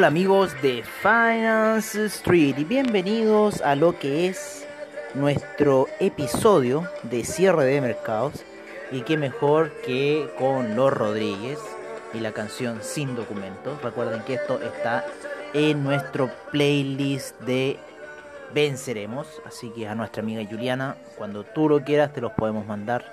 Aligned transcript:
Hola 0.00 0.06
amigos 0.06 0.54
de 0.62 0.82
Finance 1.02 2.06
Street 2.06 2.56
y 2.56 2.64
bienvenidos 2.64 3.60
a 3.60 3.76
lo 3.76 3.98
que 3.98 4.28
es 4.28 4.66
nuestro 5.12 5.88
episodio 5.98 6.88
de 7.02 7.22
cierre 7.22 7.66
de 7.66 7.82
mercados 7.82 8.42
y 8.90 9.02
qué 9.02 9.18
mejor 9.18 9.70
que 9.82 10.26
con 10.38 10.74
Los 10.74 10.90
Rodríguez 10.90 11.58
y 12.14 12.20
la 12.20 12.32
canción 12.32 12.78
Sin 12.80 13.14
Documentos. 13.14 13.82
Recuerden 13.82 14.22
que 14.22 14.36
esto 14.36 14.58
está 14.62 15.04
en 15.52 15.84
nuestro 15.84 16.30
playlist 16.50 17.38
de 17.40 17.76
Venceremos, 18.54 19.42
así 19.44 19.68
que 19.68 19.86
a 19.86 19.94
nuestra 19.94 20.22
amiga 20.22 20.42
Juliana, 20.50 20.96
cuando 21.18 21.44
tú 21.44 21.68
lo 21.68 21.84
quieras 21.84 22.14
te 22.14 22.22
los 22.22 22.32
podemos 22.32 22.64
mandar, 22.64 23.04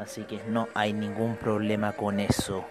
así 0.00 0.22
que 0.22 0.40
no 0.48 0.66
hay 0.74 0.92
ningún 0.92 1.36
problema 1.36 1.92
con 1.92 2.18
eso. 2.18 2.64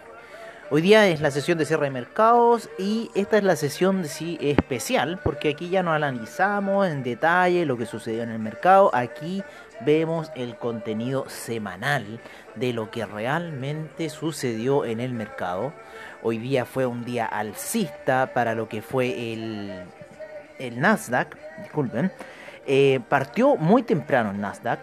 Hoy 0.72 0.82
día 0.82 1.08
es 1.08 1.22
la 1.22 1.30
sesión 1.30 1.60
de 1.60 1.66
cierre 1.66 1.86
de 1.86 1.92
mercados 1.92 2.72
y 2.80 3.12
esta 3.14 3.38
es 3.38 3.44
la 3.44 3.56
sesión 3.56 4.02
de 4.02 4.10
sí 4.10 4.40
especial 4.42 5.20
porque 5.24 5.50
aquí 5.50 5.70
ya 5.70 5.84
no 5.84 5.94
analizamos 5.94 6.88
en 6.88 7.04
detalle 7.04 7.68
lo 7.68 7.78
que 7.78 7.86
sucedió 7.86 8.24
en 8.24 8.32
el 8.32 8.40
mercado, 8.40 8.90
aquí 8.92 9.44
vemos 9.82 10.32
el 10.36 10.56
contenido 10.56 11.30
semanal 11.30 12.20
de 12.56 12.74
lo 12.74 12.90
que 12.90 13.06
realmente 13.06 14.10
sucedió 14.10 14.86
en 14.86 15.02
el 15.02 15.14
mercado. 15.14 15.72
Hoy 16.24 16.40
día 16.40 16.66
fue 16.66 16.88
un 16.88 17.06
día 17.06 17.28
alcista 17.28 18.34
para 18.34 18.56
lo 18.56 18.68
que 18.68 18.82
fue 18.82 19.34
el, 19.34 19.84
el 20.58 20.80
Nasdaq, 20.82 21.38
disculpen, 21.62 22.12
eh, 22.66 23.02
partió 23.08 23.56
muy 23.56 23.84
temprano 23.84 24.32
el 24.32 24.42
Nasdaq, 24.42 24.80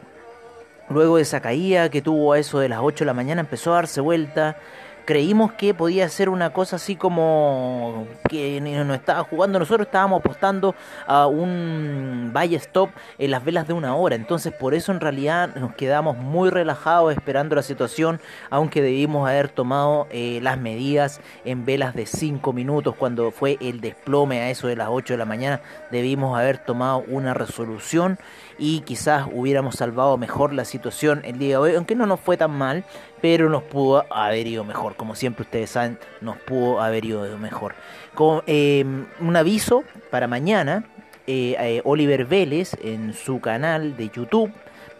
luego 0.91 1.17
de 1.17 1.23
esa 1.23 1.41
caída 1.41 1.91
que 1.91 2.03
tuvo 2.03 2.35
a 2.35 2.39
eso 2.39 2.61
de 2.61 2.69
las 2.69 2.79
8 2.81 3.03
de 3.03 3.07
la 3.07 3.15
mañana 3.15 3.41
empezó 3.41 3.73
a 3.73 3.77
darse 3.77 4.01
vuelta 4.01 4.57
creímos 5.05 5.53
que 5.53 5.75
podía 5.75 6.09
ser 6.09 6.29
una 6.29 6.53
cosa 6.53 6.77
así 6.77 6.97
como 6.97 8.07
que 8.29 8.61
no 8.61 8.95
estaba 8.95 9.25
jugando. 9.25 9.59
Nosotros 9.59 9.87
estábamos 9.87 10.21
apostando 10.21 10.75
a 11.07 11.27
un 11.27 12.31
buy 12.33 12.55
stop 12.57 12.91
en 13.19 13.31
las 13.31 13.45
velas 13.45 13.67
de 13.67 13.73
una 13.73 13.95
hora. 13.95 14.17
Entonces, 14.17 14.53
por 14.53 14.75
eso 14.75 14.93
en 14.93 15.01
realidad 15.01 15.55
nos 15.57 15.75
quedamos 15.75 16.17
muy 16.17 16.51
relajados 16.51 17.13
esperando 17.13 17.55
la 17.55 17.63
situación, 17.63 18.21
aunque 18.51 18.83
debimos 18.83 19.29
haber 19.29 19.49
tomado 19.49 20.07
eh, 20.11 20.41
las 20.43 20.59
medidas 20.59 21.21
en 21.45 21.65
velas 21.65 21.95
de 21.95 22.07
5 22.07 22.53
minutos 22.53 22.95
cuando 22.97 23.31
fue 23.31 23.59
el 23.61 23.81
desplome 23.81 24.41
a 24.41 24.51
eso 24.51 24.69
de 24.69 24.77
las 24.77 24.89
8 24.91 25.15
de 25.15 25.19
la 25.19 25.25
mañana. 25.25 25.61
Debimos 25.91 26.39
haber 26.39 26.59
tomado 26.59 27.05
una 27.09 27.35
resolución 27.35 28.19
y 28.59 28.81
quizás 28.81 29.27
hubiéramos 29.33 29.77
salvado 29.77 30.17
mejor 30.17 30.53
la 30.53 30.65
situación 30.65 31.23
el 31.25 31.39
día 31.39 31.51
de 31.51 31.57
hoy, 31.57 31.75
aunque 31.75 31.95
no 31.95 32.07
nos 32.07 32.21
fue 32.21 32.37
tan 32.37 32.51
mal, 32.51 32.85
pero 33.21 33.49
nos 33.49 33.63
pudo 33.63 34.05
haber 34.11 34.47
ido 34.47 34.65
mejor. 34.65 34.97
Como 34.97 35.15
siempre 35.15 35.43
ustedes 35.43 35.71
saben, 35.71 35.99
nos 36.21 36.37
pudo 36.39 36.81
haber 36.81 37.05
ido 37.05 37.39
mejor. 37.39 37.75
Con, 38.15 38.43
em, 38.47 39.07
un 39.21 39.37
aviso 39.37 39.85
para 40.11 40.27
mañana, 40.27 40.85
eh, 41.27 41.57
eh, 41.59 41.81
Oliver 41.85 42.25
Vélez 42.25 42.77
en 42.83 43.15
su 43.15 43.41
canal 43.41 43.97
de 43.97 44.09
YouTube 44.09 44.53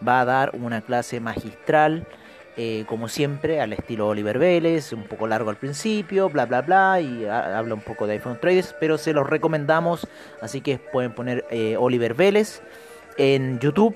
va 0.05 0.21
a 0.21 0.25
dar 0.25 0.51
una 0.53 0.81
clase 0.81 1.19
magistral. 1.19 2.07
Eh, 2.55 2.85
como 2.87 3.07
siempre, 3.07 3.59
al 3.59 3.73
estilo 3.73 4.07
Oliver 4.07 4.37
Vélez, 4.37 4.93
un 4.93 5.03
poco 5.03 5.27
largo 5.27 5.49
al 5.49 5.57
principio, 5.57 6.29
bla 6.29 6.45
bla 6.45 6.61
bla, 6.61 7.01
y 7.01 7.25
habla 7.25 7.73
un 7.73 7.81
poco 7.81 8.05
de 8.05 8.13
iPhone 8.13 8.37
Traders, 8.39 8.75
pero 8.79 8.99
se 8.99 9.11
los 9.11 9.27
recomendamos, 9.27 10.07
así 10.39 10.61
que 10.61 10.77
pueden 10.77 11.13
poner 11.13 11.43
Oliver 11.79 12.13
Vélez 12.13 12.61
en 13.17 13.59
YouTube. 13.59 13.95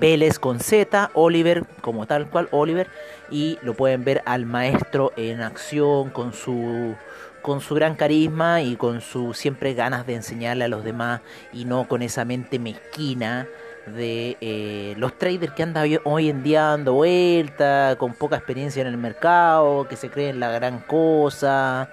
Vélez 0.00 0.38
con 0.38 0.58
Z, 0.58 1.10
Oliver, 1.12 1.64
como 1.82 2.06
tal 2.06 2.26
cual, 2.30 2.48
Oliver, 2.50 2.88
y 3.30 3.58
lo 3.62 3.74
pueden 3.74 4.04
ver 4.04 4.22
al 4.24 4.46
maestro 4.46 5.12
en 5.16 5.42
acción 5.42 6.10
con 6.10 6.32
su 6.32 6.94
con 7.42 7.60
su 7.60 7.74
gran 7.74 7.96
carisma 7.96 8.62
y 8.62 8.76
con 8.76 9.00
su 9.00 9.34
siempre 9.34 9.74
ganas 9.74 10.06
de 10.06 10.14
enseñarle 10.14 10.64
a 10.64 10.68
los 10.68 10.84
demás 10.84 11.22
y 11.52 11.64
no 11.64 11.88
con 11.88 12.00
esa 12.00 12.24
mente 12.24 12.60
mezquina 12.60 13.48
de 13.86 14.36
eh, 14.40 14.94
los 14.96 15.18
traders 15.18 15.52
que 15.52 15.64
andan 15.64 15.98
hoy 16.04 16.28
en 16.28 16.42
día 16.44 16.62
dando 16.62 16.94
vuelta, 16.94 17.96
con 17.98 18.14
poca 18.14 18.36
experiencia 18.36 18.80
en 18.80 18.86
el 18.86 18.96
mercado, 18.96 19.88
que 19.88 19.96
se 19.96 20.08
creen 20.08 20.38
la 20.38 20.50
gran 20.50 20.78
cosa. 20.78 21.90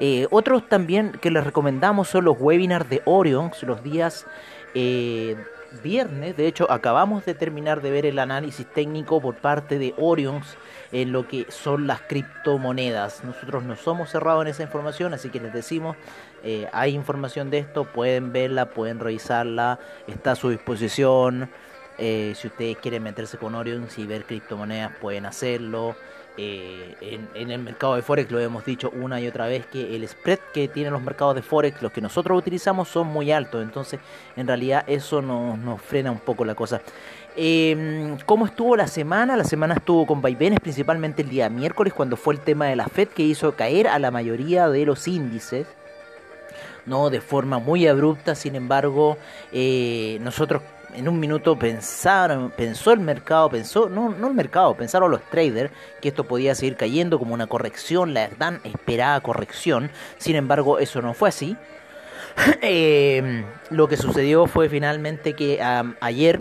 Eh, 0.00 0.26
otros 0.30 0.68
también 0.68 1.12
que 1.12 1.30
les 1.30 1.44
recomendamos 1.44 2.08
son 2.08 2.24
los 2.24 2.36
webinars 2.40 2.88
de 2.88 3.02
Orion, 3.04 3.52
los 3.62 3.82
días 3.82 4.26
eh, 4.74 5.36
viernes. 5.82 6.36
De 6.36 6.46
hecho, 6.46 6.70
acabamos 6.70 7.24
de 7.24 7.34
terminar 7.34 7.82
de 7.82 7.90
ver 7.90 8.06
el 8.06 8.18
análisis 8.18 8.66
técnico 8.66 9.20
por 9.20 9.36
parte 9.36 9.78
de 9.78 9.94
Orions 9.96 10.56
en 10.92 11.12
lo 11.12 11.28
que 11.28 11.46
son 11.50 11.86
las 11.86 12.00
criptomonedas. 12.02 13.24
Nosotros 13.24 13.64
no 13.64 13.76
somos 13.76 14.10
cerrados 14.10 14.42
en 14.42 14.48
esa 14.48 14.62
información, 14.62 15.14
así 15.14 15.28
que 15.30 15.40
les 15.40 15.52
decimos, 15.52 15.96
eh, 16.42 16.68
hay 16.72 16.94
información 16.94 17.50
de 17.50 17.58
esto, 17.58 17.84
pueden 17.84 18.32
verla, 18.32 18.70
pueden 18.70 18.98
revisarla, 18.98 19.78
está 20.06 20.32
a 20.32 20.36
su 20.36 20.50
disposición. 20.50 21.50
Eh, 21.98 22.32
si 22.36 22.46
ustedes 22.46 22.76
quieren 22.78 23.02
meterse 23.02 23.38
con 23.38 23.54
Orions 23.54 23.98
y 23.98 24.06
ver 24.06 24.24
criptomonedas, 24.24 24.92
pueden 25.00 25.26
hacerlo. 25.26 25.96
Eh, 26.40 26.94
en, 27.34 27.50
el 27.50 27.58
mercado 27.58 27.96
de 27.96 28.02
Forex 28.02 28.30
lo 28.30 28.38
hemos 28.38 28.64
dicho 28.64 28.90
una 28.90 29.20
y 29.20 29.26
otra 29.26 29.48
vez 29.48 29.66
que 29.66 29.96
el 29.96 30.06
spread 30.06 30.38
que 30.54 30.68
tienen 30.68 30.92
los 30.92 31.02
mercados 31.02 31.34
de 31.34 31.42
Forex, 31.42 31.82
los 31.82 31.90
que 31.90 32.00
nosotros 32.00 32.38
utilizamos, 32.38 32.88
son 32.88 33.08
muy 33.08 33.32
altos. 33.32 33.60
Entonces, 33.60 33.98
en 34.36 34.46
realidad, 34.46 34.84
eso 34.86 35.20
nos, 35.20 35.82
frena 35.82 36.12
un 36.12 36.20
poco 36.20 36.44
la 36.44 36.54
cosa. 36.54 36.80
Eh, 37.36 38.16
¿Cómo 38.24 38.46
estuvo 38.46 38.76
la 38.76 38.86
semana? 38.86 39.36
La 39.36 39.42
semana 39.42 39.74
estuvo 39.74 40.06
con 40.06 40.22
vaivenes, 40.22 40.60
principalmente 40.60 41.22
el 41.22 41.28
día 41.28 41.48
miércoles, 41.48 41.92
cuando 41.92 42.16
fue 42.16 42.34
el 42.34 42.40
tema 42.40 42.66
de 42.66 42.76
la 42.76 42.86
Fed 42.86 43.08
que 43.08 43.24
hizo 43.24 43.56
caer 43.56 43.88
a 43.88 43.98
la 43.98 44.12
mayoría 44.12 44.68
de 44.68 44.86
los 44.86 45.08
índices. 45.08 45.66
No 46.86 47.10
de 47.10 47.20
forma 47.20 47.58
muy 47.58 47.88
abrupta, 47.88 48.36
sin 48.36 48.54
embargo, 48.54 49.18
eh, 49.52 50.18
nosotros 50.20 50.62
en 50.94 51.08
un 51.08 51.20
minuto 51.20 51.58
pensaron, 51.58 52.50
pensó 52.50 52.92
el 52.92 53.00
mercado, 53.00 53.50
pensó, 53.50 53.88
no, 53.88 54.10
no 54.10 54.28
el 54.28 54.34
mercado, 54.34 54.74
pensaron 54.74 55.10
los 55.10 55.22
traders 55.30 55.70
que 56.00 56.08
esto 56.08 56.24
podía 56.24 56.54
seguir 56.54 56.76
cayendo 56.76 57.18
como 57.18 57.34
una 57.34 57.46
corrección, 57.46 58.14
la 58.14 58.28
tan 58.28 58.60
esperada 58.64 59.20
corrección. 59.20 59.90
Sin 60.18 60.36
embargo, 60.36 60.78
eso 60.78 61.02
no 61.02 61.14
fue 61.14 61.28
así. 61.28 61.56
Eh, 62.62 63.44
lo 63.70 63.88
que 63.88 63.96
sucedió 63.96 64.46
fue 64.46 64.68
finalmente 64.68 65.34
que 65.34 65.60
ayer 66.00 66.40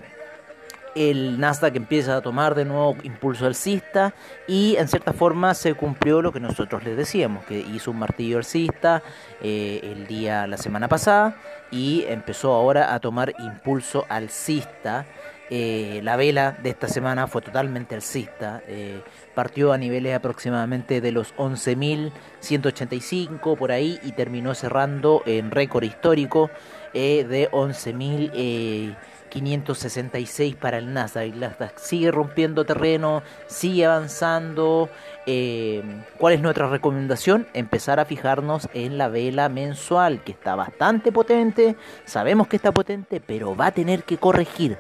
el 0.98 1.40
Nasdaq 1.40 1.76
empieza 1.76 2.18
a 2.18 2.22
tomar 2.22 2.56
de 2.56 2.66
nuevo 2.66 2.98
impulso 3.04 3.46
alcista 3.46 4.16
y 4.48 4.76
en 4.78 4.88
cierta 4.88 5.14
forma 5.14 5.54
se 5.54 5.76
cumplió 5.76 6.24
lo 6.24 6.32
que 6.32 6.40
nosotros 6.40 6.84
les 6.84 6.98
decíamos, 6.98 7.46
que 7.46 7.60
hizo 7.60 7.92
un 7.92 8.00
martillo 8.00 8.38
alcista 8.38 9.04
eh, 9.42 9.80
el 9.84 10.08
día, 10.08 10.48
la 10.48 10.58
semana 10.58 10.88
pasada 10.88 11.38
y 11.70 12.04
empezó 12.08 12.54
ahora 12.54 12.96
a 12.96 13.00
tomar 13.00 13.36
impulso 13.40 14.08
alcista. 14.10 15.06
Eh, 15.50 16.02
la 16.04 16.18
vela 16.18 16.58
de 16.62 16.72
esta 16.72 16.90
semana 16.90 17.26
fue 17.28 17.42
totalmente 17.42 17.96
alcista, 17.96 18.62
eh, 18.68 19.02
partió 19.34 19.72
a 19.72 19.78
niveles 19.78 20.14
aproximadamente 20.14 21.00
de 21.00 21.14
los 21.14 21.34
11.185 21.38 23.56
por 23.56 23.72
ahí 23.72 23.98
y 24.04 24.12
terminó 24.12 24.54
cerrando 24.56 25.24
en 25.26 25.52
récord 25.52 25.86
histórico 25.86 26.52
de 26.94 27.50
11.000 27.52 28.96
566 29.30 30.56
para 30.56 30.78
el 30.78 30.94
Nasdaq. 30.94 31.34
Nasdaq 31.36 31.78
sigue 31.78 32.12
rompiendo 32.12 32.66
terreno, 32.66 33.24
sigue 33.48 33.86
avanzando. 33.86 34.90
Eh, 35.26 35.84
¿Cuál 36.18 36.34
es 36.34 36.42
nuestra 36.42 36.68
recomendación? 36.70 37.48
Empezar 37.54 38.00
a 38.00 38.06
fijarnos 38.06 38.70
en 38.74 38.98
la 38.98 39.10
vela 39.10 39.50
mensual, 39.50 40.24
que 40.24 40.32
está 40.32 40.56
bastante 40.56 41.12
potente. 41.12 41.76
Sabemos 42.06 42.48
que 42.48 42.56
está 42.56 42.72
potente, 42.72 43.20
pero 43.20 43.56
va 43.56 43.68
a 43.68 43.72
tener 43.72 44.04
que 44.04 44.18
corregir. 44.18 44.78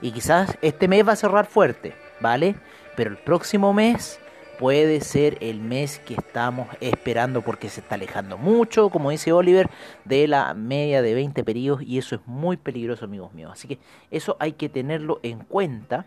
Y 0.00 0.12
quizás 0.12 0.56
este 0.62 0.88
mes 0.88 1.06
va 1.06 1.12
a 1.12 1.16
cerrar 1.16 1.46
fuerte, 1.46 1.94
¿vale? 2.20 2.54
Pero 2.96 3.10
el 3.10 3.18
próximo 3.18 3.72
mes 3.72 4.20
puede 4.60 5.00
ser 5.00 5.38
el 5.40 5.58
mes 5.58 6.00
que 6.00 6.12
estamos 6.12 6.68
esperando 6.82 7.40
porque 7.40 7.70
se 7.70 7.80
está 7.80 7.94
alejando 7.94 8.36
mucho, 8.36 8.90
como 8.90 9.08
dice 9.08 9.32
Oliver, 9.32 9.70
de 10.04 10.28
la 10.28 10.52
media 10.52 11.00
de 11.00 11.14
20 11.14 11.42
periodos 11.44 11.80
y 11.82 11.96
eso 11.96 12.16
es 12.16 12.20
muy 12.26 12.58
peligroso, 12.58 13.06
amigos 13.06 13.32
míos. 13.32 13.50
Así 13.54 13.66
que 13.66 13.78
eso 14.10 14.36
hay 14.38 14.52
que 14.52 14.68
tenerlo 14.68 15.18
en 15.22 15.38
cuenta. 15.38 16.04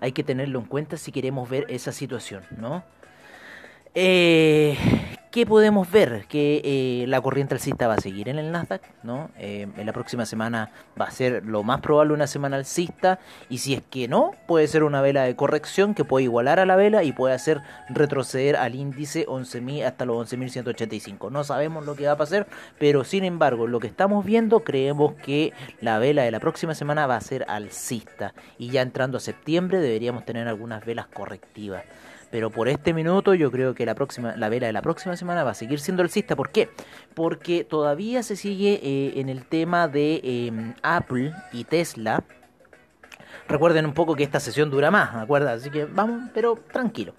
Hay 0.00 0.10
que 0.10 0.24
tenerlo 0.24 0.58
en 0.58 0.64
cuenta 0.64 0.96
si 0.96 1.12
queremos 1.12 1.48
ver 1.48 1.66
esa 1.68 1.92
situación, 1.92 2.42
¿no? 2.58 2.82
Eh, 3.94 4.76
¿Qué 5.36 5.44
podemos 5.44 5.90
ver? 5.90 6.24
Que 6.30 6.62
eh, 6.64 7.04
la 7.08 7.20
corriente 7.20 7.52
alcista 7.52 7.86
va 7.86 7.92
a 7.96 8.00
seguir 8.00 8.30
en 8.30 8.38
el 8.38 8.50
Nasdaq, 8.52 8.80
¿no? 9.02 9.28
Eh, 9.38 9.68
en 9.76 9.84
la 9.84 9.92
próxima 9.92 10.24
semana 10.24 10.70
va 10.98 11.04
a 11.04 11.10
ser 11.10 11.44
lo 11.44 11.62
más 11.62 11.82
probable 11.82 12.14
una 12.14 12.26
semana 12.26 12.56
alcista 12.56 13.18
y 13.50 13.58
si 13.58 13.74
es 13.74 13.82
que 13.82 14.08
no, 14.08 14.30
puede 14.46 14.66
ser 14.66 14.82
una 14.82 15.02
vela 15.02 15.24
de 15.24 15.36
corrección 15.36 15.92
que 15.92 16.04
puede 16.04 16.24
igualar 16.24 16.58
a 16.58 16.64
la 16.64 16.74
vela 16.74 17.04
y 17.04 17.12
puede 17.12 17.34
hacer 17.34 17.60
retroceder 17.90 18.56
al 18.56 18.74
índice 18.74 19.26
11.000 19.26 19.84
hasta 19.84 20.06
los 20.06 20.32
11.185. 20.32 21.30
No 21.30 21.44
sabemos 21.44 21.84
lo 21.84 21.96
que 21.96 22.06
va 22.06 22.12
a 22.12 22.16
pasar, 22.16 22.46
pero 22.78 23.04
sin 23.04 23.22
embargo, 23.22 23.66
lo 23.66 23.78
que 23.78 23.88
estamos 23.88 24.24
viendo 24.24 24.60
creemos 24.60 25.16
que 25.16 25.52
la 25.82 25.98
vela 25.98 26.22
de 26.22 26.30
la 26.30 26.40
próxima 26.40 26.74
semana 26.74 27.06
va 27.06 27.16
a 27.16 27.20
ser 27.20 27.44
alcista 27.46 28.32
y 28.56 28.70
ya 28.70 28.80
entrando 28.80 29.18
a 29.18 29.20
septiembre 29.20 29.80
deberíamos 29.80 30.24
tener 30.24 30.48
algunas 30.48 30.82
velas 30.86 31.08
correctivas. 31.08 31.84
Pero 32.30 32.50
por 32.50 32.68
este 32.68 32.92
minuto 32.92 33.34
yo 33.34 33.50
creo 33.50 33.74
que 33.74 33.86
la 33.86 33.94
próxima, 33.94 34.36
la 34.36 34.48
vela 34.48 34.66
de 34.66 34.72
la 34.72 34.82
próxima 34.82 35.16
semana 35.16 35.44
va 35.44 35.52
a 35.52 35.54
seguir 35.54 35.80
siendo 35.80 36.02
alcista. 36.02 36.36
¿Por 36.36 36.50
qué? 36.50 36.68
Porque 37.14 37.64
todavía 37.64 38.22
se 38.22 38.36
sigue 38.36 38.80
eh, 38.82 39.20
en 39.20 39.28
el 39.28 39.44
tema 39.44 39.88
de 39.88 40.20
em, 40.22 40.74
Apple 40.82 41.32
y 41.52 41.64
Tesla. 41.64 42.24
Recuerden 43.48 43.86
un 43.86 43.94
poco 43.94 44.16
que 44.16 44.24
esta 44.24 44.40
sesión 44.40 44.70
dura 44.70 44.90
más, 44.90 45.14
¿de 45.14 45.20
acuerdo? 45.20 45.50
Así 45.50 45.70
que 45.70 45.84
vamos, 45.84 46.30
pero 46.34 46.56
tranquilo. 46.72 47.14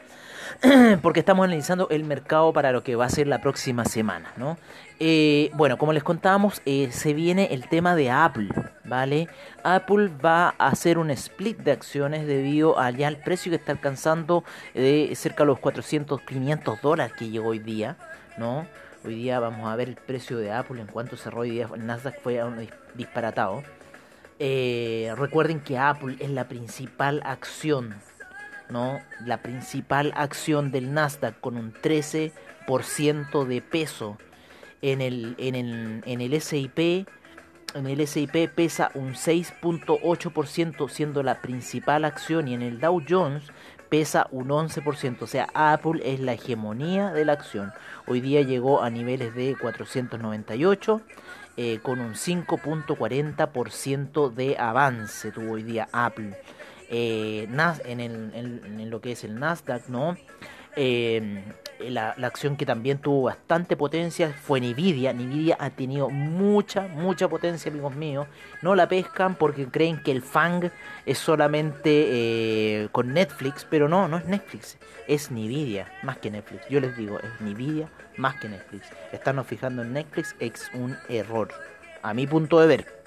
porque 1.02 1.20
estamos 1.20 1.44
analizando 1.46 1.88
el 1.90 2.04
mercado 2.04 2.54
para 2.54 2.72
lo 2.72 2.84
que 2.84 2.96
va 2.96 3.06
a 3.06 3.10
ser 3.10 3.28
la 3.28 3.42
próxima 3.42 3.86
semana, 3.86 4.32
¿no? 4.38 4.58
Eh, 5.00 5.52
bueno, 5.54 5.78
como 5.78 5.94
les 5.94 6.04
contábamos, 6.04 6.62
eh, 6.66 6.90
se 6.92 7.14
viene 7.14 7.50
el 7.52 7.70
tema 7.70 7.96
de 7.96 8.10
Apple, 8.10 8.50
¿vale? 8.84 9.28
Apple 9.64 10.10
va 10.24 10.56
a 10.58 10.68
hacer 10.70 10.98
un 10.98 11.12
split 11.12 11.60
de 11.60 11.72
acciones 11.72 12.26
debido 12.26 12.80
allá 12.80 13.08
al 13.08 13.18
precio 13.18 13.52
que 13.52 13.58
está 13.58 13.74
alcanzando 13.74 14.44
de 14.74 15.14
cerca 15.16 15.44
de 15.44 15.48
los 15.48 15.60
400, 15.60 16.22
500 16.22 16.82
dólares 16.82 17.14
que 17.18 17.30
llegó 17.30 17.50
hoy 17.50 17.60
día, 17.60 17.96
¿no? 18.38 18.66
Hoy 19.06 19.16
día 19.16 19.40
vamos 19.40 19.68
a 19.72 19.76
ver 19.76 19.90
el 19.90 19.96
precio 19.96 20.38
de 20.40 20.52
Apple 20.52 20.82
en 20.82 20.88
cuanto 20.88 21.16
cerró 21.16 21.42
hoy 21.42 21.52
día. 21.52 21.70
Nasdaq 21.78 22.20
fue 22.22 22.42
disparatado. 22.96 23.64
Eh, 24.40 25.14
recuerden 25.16 25.60
que 25.60 25.78
Apple 25.78 26.16
es 26.20 26.32
la 26.32 26.48
principal 26.48 27.22
acción 27.24 27.96
¿no? 28.70 29.00
La 29.26 29.42
principal 29.42 30.14
acción 30.16 30.72
del 30.72 30.94
Nasdaq 30.94 31.40
con 31.40 31.58
un 31.58 31.74
13% 31.74 33.46
de 33.46 33.62
peso. 33.62 34.18
En 34.82 35.02
el, 35.02 35.36
en 35.38 35.56
el, 35.56 36.04
en 36.06 36.22
el 36.22 36.42
SIP 36.42 37.08
en 37.74 37.86
el 37.86 38.08
SIP 38.08 38.50
pesa 38.56 38.92
un 38.94 39.14
6.8% 39.14 40.90
siendo 40.90 41.22
la 41.22 41.42
principal 41.42 42.06
acción 42.06 42.48
y 42.48 42.54
en 42.54 42.62
el 42.62 42.80
Dow 42.80 43.04
Jones 43.08 43.44
pesa 43.90 44.28
un 44.32 44.48
11%, 44.50 45.22
o 45.22 45.28
sea, 45.28 45.48
Apple 45.54 46.02
es 46.04 46.20
la 46.20 46.34
hegemonía 46.34 47.12
de 47.12 47.24
la 47.26 47.34
acción. 47.34 47.72
Hoy 48.06 48.22
día 48.22 48.42
llegó 48.42 48.82
a 48.82 48.90
niveles 48.90 49.36
de 49.36 49.56
498 49.60 51.02
eh, 51.58 51.80
con 51.82 52.00
un 52.00 52.14
5.40% 52.14 54.34
de 54.34 54.58
avance 54.58 55.32
tuvo 55.32 55.52
hoy 55.54 55.64
día 55.64 55.88
Apple 55.92 56.38
eh, 56.90 57.48
en, 57.50 58.00
el, 58.00 58.32
en, 58.34 58.90
lo 58.90 59.02
que 59.02 59.12
es 59.14 59.24
el 59.24 59.40
Nasdaq, 59.40 59.88
¿no? 59.90 60.18
Eh, 60.76 61.44
la, 61.80 62.10
acción 62.24 62.58
que 62.58 62.66
también 62.66 63.00
tuvo 63.00 63.24
bastante 63.24 63.76
potencia 63.78 64.34
fue 64.34 64.60
Nvidia. 64.60 65.14
Nvidia 65.14 65.58
ha 65.60 65.70
tenido 65.70 66.10
mucha, 66.10 66.88
mucha 66.88 67.28
potencia, 67.28 67.72
amigos 67.72 67.96
míos. 67.96 68.28
No 68.62 68.76
la 68.76 68.88
pescan 68.88 69.36
porque 69.36 69.68
creen 69.68 70.02
que 70.02 70.12
el 70.12 70.22
FANG 70.22 70.72
es 71.06 71.18
solamente 71.18 71.90
eh, 71.90 72.90
con 72.92 73.14
Netflix, 73.14 73.66
pero 73.70 73.88
no, 73.88 74.08
no 74.08 74.18
es 74.18 74.26
Netflix, 74.26 74.78
es 75.08 75.32
Nvidia 75.32 75.92
más 76.04 76.18
que 76.18 76.32
Netflix. 76.32 76.68
Yo 76.70 76.80
les 76.80 76.96
digo, 76.98 77.20
es 77.20 77.42
Nvidia 77.42 77.90
más 78.18 78.36
que 78.40 78.50
Netflix. 78.50 78.88
Estarnos 79.12 79.48
fijando 79.48 79.82
en 79.82 79.94
Netflix 79.94 80.36
es 80.40 80.70
un 80.74 80.98
error, 81.10 81.50
a 82.02 82.14
mi 82.14 82.28
punto 82.28 82.60
de 82.60 82.68
ver. 82.68 82.98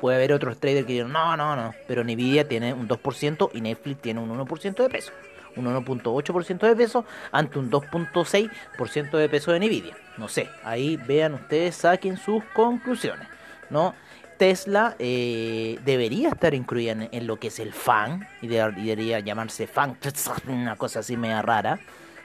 Puede 0.00 0.16
haber 0.16 0.34
otros 0.34 0.58
traders 0.58 0.86
que 0.86 0.92
digan, 0.92 1.12
no, 1.12 1.36
no, 1.36 1.56
no, 1.56 1.74
pero 1.88 2.04
Nvidia 2.04 2.46
tiene 2.46 2.74
un 2.74 2.86
2% 2.86 3.50
y 3.54 3.60
Netflix 3.62 4.02
tiene 4.02 4.20
un 4.20 4.28
1% 4.36 4.74
de 4.74 4.90
peso. 4.90 5.12
Un 5.56 5.66
1.8% 5.66 6.60
de 6.60 6.76
peso 6.76 7.04
ante 7.32 7.58
un 7.58 7.70
2.6% 7.70 9.10
de 9.16 9.28
peso 9.28 9.52
de 9.52 9.60
Nvidia. 9.60 9.96
No 10.18 10.28
sé, 10.28 10.48
ahí 10.64 10.96
vean 10.96 11.34
ustedes, 11.34 11.76
saquen 11.76 12.16
sus 12.16 12.44
conclusiones. 12.54 13.26
¿no? 13.70 13.94
Tesla 14.36 14.96
eh, 14.98 15.78
debería 15.84 16.28
estar 16.28 16.54
incluida 16.54 16.92
en, 17.10 17.26
lo 17.26 17.38
que 17.38 17.48
es 17.48 17.58
el 17.58 17.72
FAN, 17.72 18.28
y, 18.42 18.48
debería 18.48 19.20
llamarse 19.20 19.66
FAN, 19.66 19.98
una 20.46 20.76
cosa 20.76 21.00
así 21.00 21.16
media 21.16 21.42
rara, 21.42 21.80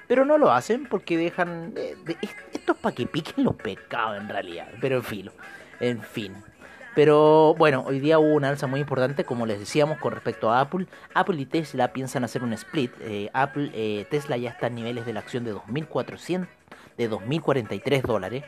pero 0.07 0.25
no 0.25 0.37
lo 0.37 0.51
hacen 0.51 0.87
porque 0.87 1.17
dejan... 1.17 1.73
esto 2.51 2.73
es 2.73 2.77
para 2.79 2.93
que 2.93 3.05
piquen 3.05 3.45
los 3.45 3.55
pecados 3.55 4.19
en 4.19 4.27
realidad, 4.27 4.67
pero 4.81 4.97
en 4.97 5.03
fin, 5.03 5.31
en 5.79 6.01
fin. 6.01 6.35
Pero 6.93 7.55
bueno, 7.57 7.83
hoy 7.87 7.99
día 7.99 8.19
hubo 8.19 8.33
una 8.33 8.49
alza 8.49 8.67
muy 8.67 8.81
importante, 8.81 9.23
como 9.23 9.45
les 9.45 9.59
decíamos, 9.59 9.97
con 9.97 10.11
respecto 10.11 10.51
a 10.51 10.59
Apple. 10.59 10.87
Apple 11.13 11.39
y 11.39 11.45
Tesla 11.45 11.93
piensan 11.93 12.25
hacer 12.25 12.43
un 12.43 12.51
split. 12.53 12.91
Eh, 12.99 13.29
Apple, 13.33 13.71
eh, 13.73 14.05
Tesla 14.09 14.35
ya 14.35 14.49
está 14.49 14.67
en 14.67 14.75
niveles 14.75 15.05
de 15.05 15.13
la 15.13 15.21
acción 15.21 15.45
de 15.45 15.53
2.400, 15.53 16.47
de 16.97 17.09
2.043 17.09 18.01
dólares. 18.01 18.43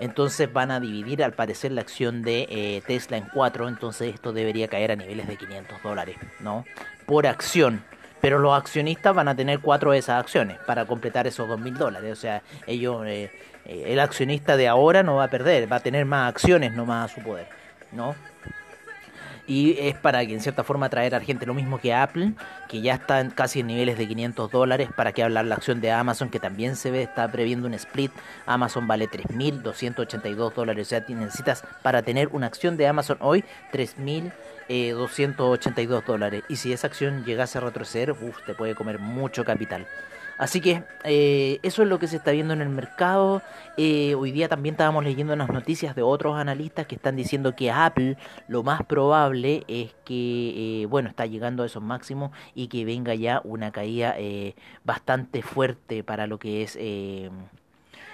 Entonces 0.00 0.50
van 0.52 0.70
a 0.70 0.80
dividir 0.80 1.22
al 1.22 1.34
parecer 1.34 1.72
la 1.72 1.82
acción 1.82 2.22
de 2.22 2.46
eh, 2.48 2.82
Tesla 2.86 3.18
en 3.18 3.26
cuatro. 3.32 3.68
Entonces 3.68 4.14
esto 4.14 4.32
debería 4.32 4.66
caer 4.66 4.92
a 4.92 4.96
niveles 4.96 5.28
de 5.28 5.36
500 5.36 5.82
dólares, 5.82 6.16
¿no? 6.40 6.64
Por 7.04 7.26
acción. 7.26 7.84
Pero 8.22 8.38
los 8.38 8.54
accionistas 8.54 9.14
van 9.14 9.28
a 9.28 9.36
tener 9.36 9.60
cuatro 9.60 9.92
de 9.92 9.98
esas 9.98 10.18
acciones 10.18 10.56
para 10.66 10.86
completar 10.86 11.26
esos 11.26 11.46
2.000 11.46 11.74
dólares. 11.74 12.12
O 12.12 12.16
sea, 12.16 12.42
ellos, 12.66 13.06
el 13.66 14.00
accionista 14.00 14.56
de 14.56 14.66
ahora 14.66 15.02
no 15.02 15.16
va 15.16 15.24
a 15.24 15.28
perder, 15.28 15.70
va 15.70 15.76
a 15.76 15.80
tener 15.80 16.06
más 16.06 16.30
acciones 16.30 16.72
nomás 16.72 17.10
a 17.10 17.14
su 17.14 17.20
poder. 17.20 17.46
Y 19.46 19.76
es 19.78 19.94
para 19.94 20.24
que 20.24 20.32
en 20.32 20.40
cierta 20.40 20.64
forma 20.64 20.86
atraer 20.86 21.14
a 21.14 21.20
gente, 21.20 21.44
lo 21.44 21.52
mismo 21.52 21.78
que 21.78 21.92
Apple, 21.92 22.32
que 22.66 22.80
ya 22.80 22.94
está 22.94 23.28
casi 23.28 23.60
en 23.60 23.66
niveles 23.66 23.98
de 23.98 24.08
500 24.08 24.50
dólares, 24.50 24.88
para 24.96 25.12
que 25.12 25.22
hablar 25.22 25.44
la 25.44 25.56
acción 25.56 25.82
de 25.82 25.92
Amazon, 25.92 26.30
que 26.30 26.40
también 26.40 26.76
se 26.76 26.90
ve, 26.90 27.02
está 27.02 27.30
previendo 27.30 27.66
un 27.66 27.74
split, 27.74 28.10
Amazon 28.46 28.88
vale 28.88 29.06
3.282 29.06 30.54
dólares, 30.54 30.86
o 30.86 30.88
sea, 30.88 31.04
necesitas 31.08 31.62
para 31.82 32.00
tener 32.00 32.28
una 32.28 32.46
acción 32.46 32.78
de 32.78 32.86
Amazon 32.86 33.18
hoy 33.20 33.44
3.282 33.70 36.04
dólares, 36.06 36.42
y 36.48 36.56
si 36.56 36.72
esa 36.72 36.86
acción 36.86 37.26
llegase 37.26 37.58
a 37.58 37.60
retroceder, 37.60 38.12
uf, 38.12 38.42
te 38.46 38.54
puede 38.54 38.74
comer 38.74 38.98
mucho 38.98 39.44
capital. 39.44 39.86
Así 40.38 40.60
que 40.60 40.82
eh, 41.04 41.60
eso 41.62 41.82
es 41.82 41.88
lo 41.88 41.98
que 41.98 42.08
se 42.08 42.16
está 42.16 42.32
viendo 42.32 42.54
en 42.54 42.60
el 42.60 42.68
mercado. 42.68 43.42
Eh, 43.76 44.14
hoy 44.14 44.32
día 44.32 44.48
también 44.48 44.74
estábamos 44.74 45.04
leyendo 45.04 45.32
unas 45.32 45.50
noticias 45.50 45.94
de 45.94 46.02
otros 46.02 46.36
analistas 46.36 46.86
que 46.86 46.96
están 46.96 47.16
diciendo 47.16 47.54
que 47.54 47.70
Apple 47.70 48.16
lo 48.48 48.62
más 48.62 48.84
probable 48.84 49.64
es 49.68 49.94
que, 50.04 50.82
eh, 50.82 50.86
bueno, 50.86 51.08
está 51.08 51.26
llegando 51.26 51.62
a 51.62 51.66
esos 51.66 51.82
máximos 51.82 52.30
y 52.54 52.68
que 52.68 52.84
venga 52.84 53.14
ya 53.14 53.40
una 53.44 53.70
caída 53.70 54.16
bastante 54.84 55.42
fuerte 55.42 56.02
para 56.02 56.26
lo 56.26 56.38
que 56.38 56.62
es 56.62 56.76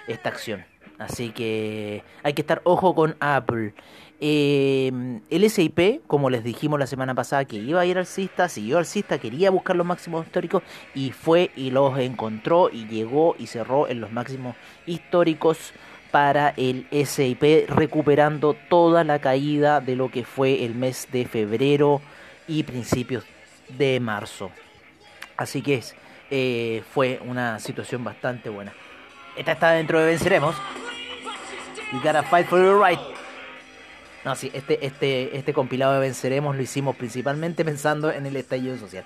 esta 0.07 0.29
acción. 0.29 0.65
Así 1.01 1.31
que 1.31 2.03
hay 2.21 2.33
que 2.33 2.41
estar 2.41 2.61
ojo 2.63 2.93
con 2.93 3.15
Apple. 3.19 3.73
Eh, 4.19 4.91
el 5.31 5.49
SIP, 5.49 6.05
como 6.05 6.29
les 6.29 6.43
dijimos 6.43 6.79
la 6.79 6.85
semana 6.85 7.15
pasada, 7.15 7.45
que 7.45 7.55
iba 7.55 7.81
a 7.81 7.85
ir 7.87 7.97
alcista, 7.97 8.47
siguió 8.47 8.77
alcista, 8.77 9.17
quería 9.17 9.49
buscar 9.49 9.75
los 9.75 9.85
máximos 9.85 10.27
históricos 10.27 10.61
y 10.93 11.11
fue 11.11 11.49
y 11.55 11.71
los 11.71 11.97
encontró 11.97 12.69
y 12.69 12.85
llegó 12.85 13.35
y 13.39 13.47
cerró 13.47 13.87
en 13.87 13.99
los 13.99 14.11
máximos 14.11 14.55
históricos 14.85 15.73
para 16.11 16.49
el 16.49 16.85
SIP, 16.91 17.67
recuperando 17.69 18.55
toda 18.69 19.03
la 19.03 19.17
caída 19.19 19.81
de 19.81 19.95
lo 19.95 20.11
que 20.11 20.23
fue 20.23 20.65
el 20.65 20.75
mes 20.75 21.07
de 21.11 21.25
febrero 21.25 21.99
y 22.47 22.61
principios 22.61 23.23
de 23.69 23.99
marzo. 23.99 24.51
Así 25.35 25.63
que 25.63 25.81
eh, 26.29 26.83
fue 26.93 27.19
una 27.25 27.57
situación 27.57 28.03
bastante 28.03 28.49
buena. 28.49 28.71
Esta 29.35 29.53
está 29.53 29.71
dentro 29.71 29.99
de 29.99 30.05
Venceremos. 30.05 30.55
You 31.91 31.99
gotta 32.01 32.23
fight 32.23 32.47
for 32.47 32.59
your 32.59 32.81
right. 32.81 32.99
No, 34.23 34.35
sí, 34.35 34.51
este, 34.53 34.85
este, 34.85 35.35
este 35.35 35.53
compilado 35.53 35.93
de 35.93 35.99
Venceremos 35.99 36.55
lo 36.55 36.61
hicimos 36.61 36.95
principalmente 36.95 37.65
pensando 37.65 38.11
en 38.11 38.25
el 38.25 38.35
estallido 38.35 38.77
social. 38.77 39.03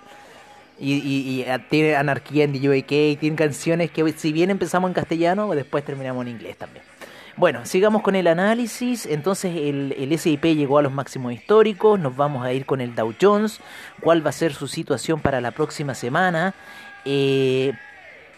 Y, 0.77 0.93
y, 0.93 1.45
tiene 1.69 1.95
anarquía 1.95 2.43
en 2.43 2.51
DJK, 2.51 3.19
tiene 3.19 3.35
canciones 3.35 3.91
que 3.91 4.11
si 4.11 4.33
bien 4.33 4.51
empezamos 4.51 4.89
en 4.89 4.93
castellano, 4.93 5.49
después 5.55 5.85
terminamos 5.85 6.25
en 6.25 6.33
inglés 6.33 6.57
también. 6.57 6.83
Bueno, 7.37 7.65
sigamos 7.65 8.01
con 8.01 8.15
el 8.15 8.27
análisis. 8.27 9.05
Entonces 9.05 9.55
el, 9.55 9.95
el 9.97 10.17
SIP 10.17 10.43
llegó 10.45 10.77
a 10.77 10.81
los 10.81 10.91
máximos 10.91 11.33
históricos. 11.33 11.99
Nos 11.99 12.15
vamos 12.15 12.45
a 12.45 12.53
ir 12.53 12.65
con 12.65 12.79
el 12.81 12.95
Dow 12.95 13.13
Jones. 13.19 13.59
¿Cuál 14.01 14.25
va 14.25 14.29
a 14.29 14.33
ser 14.33 14.53
su 14.53 14.67
situación 14.67 15.19
para 15.19 15.41
la 15.41 15.51
próxima 15.51 15.95
semana? 15.95 16.53
Eh, 17.03 17.73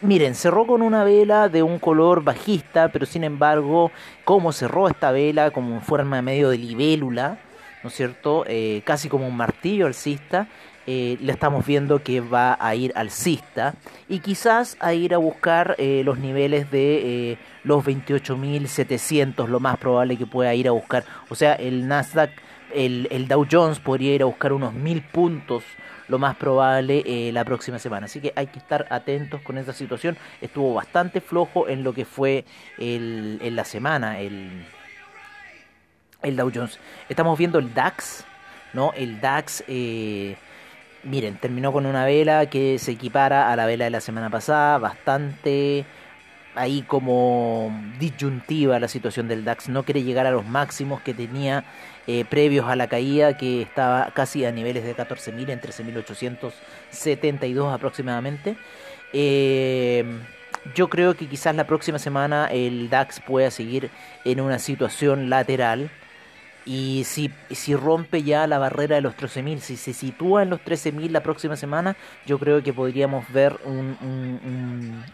Miren, 0.01 0.35
cerró 0.35 0.67
con 0.67 0.83
una 0.83 1.03
vela 1.03 1.49
de 1.49 1.63
un 1.63 1.79
color 1.79 2.23
bajista, 2.23 2.89
pero 2.89 3.07
sin 3.07 3.23
embargo, 3.23 3.91
como 4.25 4.51
cerró 4.51 4.87
esta 4.87 5.11
vela 5.11 5.49
como 5.49 5.73
en 5.73 5.81
forma 5.81 6.21
medio 6.21 6.51
de 6.51 6.59
libélula, 6.59 7.39
¿no 7.81 7.89
es 7.89 7.95
cierto? 7.95 8.43
Eh, 8.47 8.83
casi 8.85 9.09
como 9.09 9.27
un 9.27 9.35
martillo 9.35 9.87
alcista. 9.87 10.47
Eh, 10.85 11.17
le 11.19 11.33
estamos 11.33 11.65
viendo 11.65 12.03
que 12.03 12.21
va 12.21 12.57
a 12.61 12.75
ir 12.75 12.93
alcista 12.95 13.73
y 14.07 14.19
quizás 14.19 14.77
a 14.79 14.93
ir 14.93 15.15
a 15.15 15.17
buscar 15.17 15.75
eh, 15.79 16.03
los 16.05 16.19
niveles 16.19 16.69
de 16.71 17.37
los 17.63 17.83
28.700, 17.83 19.47
lo 19.47 19.59
más 19.59 19.77
probable 19.77 20.15
que 20.15 20.27
pueda 20.27 20.53
ir 20.53 20.67
a 20.67 20.71
buscar. 20.71 21.05
O 21.29 21.35
sea, 21.35 21.55
el 21.55 21.87
Nasdaq, 21.87 22.29
el, 22.71 23.07
el 23.09 23.27
Dow 23.27 23.47
Jones 23.51 23.79
podría 23.79 24.13
ir 24.13 24.21
a 24.21 24.25
buscar 24.25 24.53
unos 24.53 24.75
1.000 24.75 25.11
puntos 25.11 25.63
lo 26.07 26.19
más 26.19 26.35
probable 26.35 27.03
eh, 27.05 27.31
la 27.31 27.43
próxima 27.43 27.79
semana. 27.79 28.05
Así 28.05 28.19
que 28.19 28.33
hay 28.35 28.47
que 28.47 28.59
estar 28.59 28.87
atentos 28.89 29.41
con 29.41 29.57
esta 29.57 29.73
situación. 29.73 30.17
Estuvo 30.41 30.73
bastante 30.73 31.21
flojo 31.21 31.67
en 31.67 31.83
lo 31.83 31.93
que 31.93 32.05
fue 32.05 32.45
el, 32.77 33.39
en 33.41 33.55
la 33.55 33.65
semana 33.65 34.19
el, 34.19 34.65
el 36.21 36.35
Dow 36.35 36.51
Jones. 36.53 36.79
Estamos 37.09 37.37
viendo 37.37 37.59
el 37.59 37.73
DAX, 37.73 38.25
¿no? 38.73 38.93
El 38.95 39.19
DAX, 39.21 39.63
eh, 39.67 40.35
miren, 41.03 41.37
terminó 41.37 41.71
con 41.71 41.85
una 41.85 42.05
vela 42.05 42.45
que 42.47 42.79
se 42.79 42.91
equipara 42.91 43.51
a 43.51 43.55
la 43.55 43.65
vela 43.65 43.85
de 43.85 43.91
la 43.91 44.01
semana 44.01 44.29
pasada, 44.29 44.77
bastante 44.77 45.85
ahí 46.57 46.81
como 46.81 47.71
disyuntiva 47.99 48.79
la 48.79 48.87
situación 48.87 49.27
del 49.27 49.45
DAX, 49.45 49.69
no 49.69 49.83
quiere 49.83 50.03
llegar 50.03 50.25
a 50.25 50.31
los 50.31 50.45
máximos 50.45 51.01
que 51.01 51.13
tenía 51.13 51.63
eh, 52.07 52.25
previos 52.25 52.67
a 52.67 52.75
la 52.75 52.87
caída, 52.87 53.37
que 53.37 53.61
estaba 53.61 54.11
casi 54.13 54.45
a 54.45 54.51
niveles 54.51 54.83
de 54.83 54.95
14.000, 54.95 55.49
en 55.49 55.61
13.872 55.61 57.73
aproximadamente. 57.73 58.57
Eh, 59.13 60.03
yo 60.75 60.89
creo 60.89 61.15
que 61.15 61.27
quizás 61.27 61.55
la 61.55 61.65
próxima 61.65 61.99
semana 61.99 62.47
el 62.47 62.89
DAX 62.89 63.21
pueda 63.21 63.51
seguir 63.51 63.89
en 64.25 64.41
una 64.41 64.59
situación 64.59 65.29
lateral 65.29 65.89
y 66.67 67.05
si, 67.05 67.31
si 67.49 67.75
rompe 67.75 68.23
ya 68.23 68.45
la 68.45 68.59
barrera 68.59 68.97
de 68.97 69.01
los 69.01 69.15
13.000, 69.15 69.59
si 69.59 69.77
se 69.77 69.93
sitúa 69.93 70.43
en 70.43 70.49
los 70.49 70.59
13.000 70.59 71.11
la 71.11 71.23
próxima 71.23 71.55
semana, 71.55 71.95
yo 72.25 72.37
creo 72.37 72.61
que 72.61 72.73
podríamos 72.73 73.31
ver 73.31 73.57
un, 73.63 73.97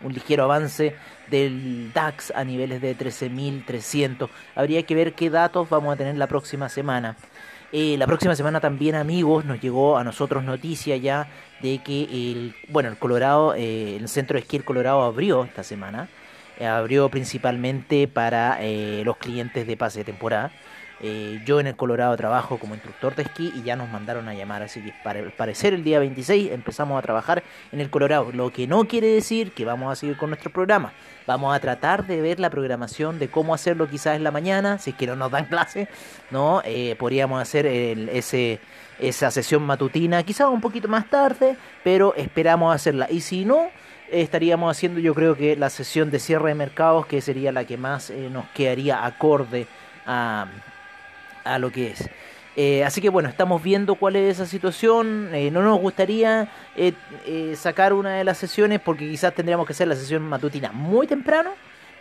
un, 0.01 0.13
ligero 0.13 0.45
avance 0.45 0.95
del 1.29 1.93
DAX 1.93 2.31
a 2.35 2.43
niveles 2.43 2.81
de 2.81 2.97
13.300. 2.97 4.29
Habría 4.55 4.81
que 4.83 4.95
ver 4.95 5.13
qué 5.13 5.29
datos 5.29 5.69
vamos 5.69 5.93
a 5.93 5.95
tener 5.95 6.17
la 6.17 6.27
próxima 6.27 6.69
semana. 6.69 7.15
Eh, 7.71 7.97
la 7.99 8.07
próxima 8.07 8.35
semana 8.35 8.59
también, 8.59 8.95
amigos, 8.95 9.45
nos 9.45 9.61
llegó 9.61 9.97
a 9.97 10.03
nosotros 10.03 10.43
noticia 10.43 10.97
ya 10.97 11.27
de 11.61 11.83
que 11.83 12.03
el, 12.03 12.55
bueno, 12.69 12.89
el 12.89 12.97
Colorado, 12.97 13.53
eh, 13.53 13.97
el 13.97 14.07
centro 14.09 14.35
de 14.35 14.41
esquí 14.41 14.57
el 14.57 14.65
Colorado 14.65 15.03
abrió 15.03 15.43
esta 15.43 15.63
semana. 15.63 16.09
Eh, 16.59 16.67
abrió 16.67 17.09
principalmente 17.09 18.07
para 18.07 18.57
eh, 18.61 19.01
los 19.05 19.17
clientes 19.17 19.65
de 19.65 19.75
pase 19.75 19.99
de 19.99 20.05
temporada. 20.05 20.51
Eh, 21.05 21.41
yo 21.45 21.59
en 21.59 21.67
el 21.67 21.75
Colorado 21.75 22.15
trabajo 22.15 22.57
como 22.57 22.75
instructor 22.75 23.13
de 23.13 23.23
esquí 23.23 23.51
y 23.53 23.63
ya 23.63 23.75
nos 23.75 23.89
mandaron 23.89 24.29
a 24.29 24.33
llamar, 24.33 24.63
así 24.63 24.79
que 24.79 24.93
para 25.03 25.29
parecer 25.31 25.73
el 25.73 25.83
día 25.83 25.99
26 25.99 26.53
empezamos 26.53 26.97
a 26.97 27.01
trabajar 27.01 27.43
en 27.73 27.81
el 27.81 27.89
Colorado, 27.89 28.31
lo 28.31 28.53
que 28.53 28.67
no 28.67 28.85
quiere 28.85 29.07
decir 29.07 29.51
que 29.51 29.65
vamos 29.65 29.91
a 29.91 29.97
seguir 29.97 30.15
con 30.15 30.29
nuestro 30.29 30.49
programa. 30.49 30.93
Vamos 31.27 31.53
a 31.53 31.59
tratar 31.59 32.07
de 32.07 32.21
ver 32.21 32.39
la 32.39 32.49
programación 32.49 33.19
de 33.19 33.27
cómo 33.27 33.53
hacerlo 33.53 33.89
quizás 33.89 34.15
en 34.15 34.23
la 34.23 34.31
mañana, 34.31 34.79
si 34.79 34.91
es 34.91 34.95
que 34.95 35.05
no 35.05 35.17
nos 35.17 35.29
dan 35.29 35.45
clase, 35.49 35.89
¿no? 36.31 36.61
Eh, 36.63 36.95
podríamos 36.97 37.41
hacer 37.41 37.65
ese, 37.67 38.61
esa 38.97 39.29
sesión 39.29 39.63
matutina, 39.63 40.23
quizás 40.23 40.47
un 40.47 40.61
poquito 40.61 40.87
más 40.87 41.09
tarde, 41.09 41.57
pero 41.83 42.15
esperamos 42.15 42.73
hacerla. 42.73 43.07
Y 43.11 43.19
si 43.19 43.43
no, 43.43 43.67
estaríamos 44.09 44.71
haciendo 44.71 45.01
yo 45.01 45.13
creo 45.13 45.35
que 45.35 45.57
la 45.57 45.69
sesión 45.69 46.11
de 46.11 46.19
cierre 46.19 46.47
de 46.47 46.55
mercados, 46.55 47.07
que 47.07 47.19
sería 47.19 47.51
la 47.51 47.65
que 47.65 47.75
más 47.75 48.09
eh, 48.09 48.29
nos 48.31 48.45
quedaría 48.51 49.05
acorde 49.05 49.67
a 50.05 50.47
a 51.43 51.59
lo 51.59 51.71
que 51.71 51.91
es. 51.91 52.09
Eh, 52.55 52.83
así 52.83 53.01
que 53.01 53.09
bueno, 53.09 53.29
estamos 53.29 53.63
viendo 53.63 53.95
cuál 53.95 54.15
es 54.15 54.35
esa 54.37 54.45
situación. 54.45 55.29
Eh, 55.33 55.49
no 55.51 55.61
nos 55.63 55.79
gustaría 55.79 56.49
eh, 56.75 56.93
eh, 57.25 57.55
sacar 57.55 57.93
una 57.93 58.15
de 58.15 58.23
las 58.23 58.37
sesiones 58.37 58.79
porque 58.79 59.09
quizás 59.09 59.33
tendríamos 59.33 59.65
que 59.65 59.73
hacer 59.73 59.87
la 59.87 59.95
sesión 59.95 60.23
matutina 60.23 60.71
muy 60.71 61.07
temprano, 61.07 61.51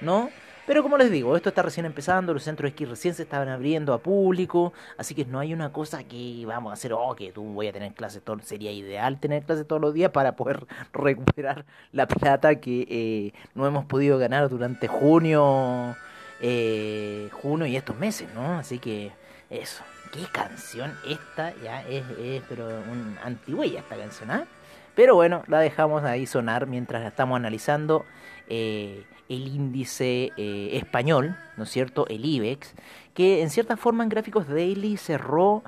¿no? 0.01 0.31
Pero 0.65 0.85
como 0.85 0.97
les 0.97 1.11
digo, 1.11 1.35
esto 1.37 1.49
está 1.49 1.63
recién 1.63 1.87
empezando, 1.87 2.33
los 2.33 2.45
centros 2.45 2.67
de 2.67 2.69
esquí 2.69 2.85
recién 2.85 3.15
se 3.15 3.25
estaban 3.25 3.49
abriendo 3.49 3.93
a 3.93 3.99
público, 3.99 4.73
así 4.97 5.13
que 5.13 5.25
no 5.25 5.41
hay 5.41 5.53
una 5.53 5.73
cosa 5.73 6.05
que 6.05 6.45
vamos 6.47 6.71
a 6.71 6.75
hacer, 6.75 6.93
oh, 6.93 7.17
que 7.17 7.33
tú 7.33 7.43
voy 7.43 7.67
a 7.67 7.73
tener 7.73 7.93
clases 7.95 8.23
todos, 8.23 8.45
sería 8.45 8.71
ideal 8.71 9.19
tener 9.19 9.43
clases 9.43 9.67
todos 9.67 9.83
los 9.83 9.93
días 9.93 10.13
para 10.13 10.37
poder 10.37 10.65
recuperar 10.93 11.65
la 11.91 12.07
plata 12.07 12.61
que 12.61 12.87
eh, 12.89 13.33
no 13.57 13.67
hemos 13.67 13.87
podido 13.87 14.19
ganar 14.19 14.49
durante 14.49 14.87
junio, 14.87 15.97
junio 16.39 17.67
y 17.67 17.77
estos 17.77 17.97
meses, 17.99 18.29
¿no? 18.33 18.55
Así 18.59 18.79
que 18.79 19.11
eso, 19.52 19.82
qué 20.12 20.25
canción 20.32 20.97
esta, 21.06 21.54
ya 21.62 21.82
es, 21.82 22.02
pero 22.49 22.66
un 22.66 23.18
antigüella 23.23 23.80
esta 23.80 23.97
canción, 23.97 24.30
¿ah? 24.30 24.47
Pero 24.94 25.14
bueno, 25.14 25.42
la 25.47 25.61
dejamos 25.61 26.04
ahí 26.04 26.26
sonar 26.26 26.66
mientras 26.66 27.04
estamos 27.06 27.37
analizando 27.37 28.04
eh, 28.49 29.04
el 29.28 29.49
índice 29.49 30.32
eh, 30.37 30.71
español, 30.75 31.37
¿no 31.56 31.64
es 31.64 31.71
cierto? 31.71 32.06
El 32.09 32.25
IBEX, 32.25 32.75
que 33.14 33.42
en 33.42 33.50
cierta 33.50 33.76
forma 33.76 34.02
en 34.02 34.11
gráficos 34.11 34.49
daily 34.49 34.97
cerró. 34.97 35.62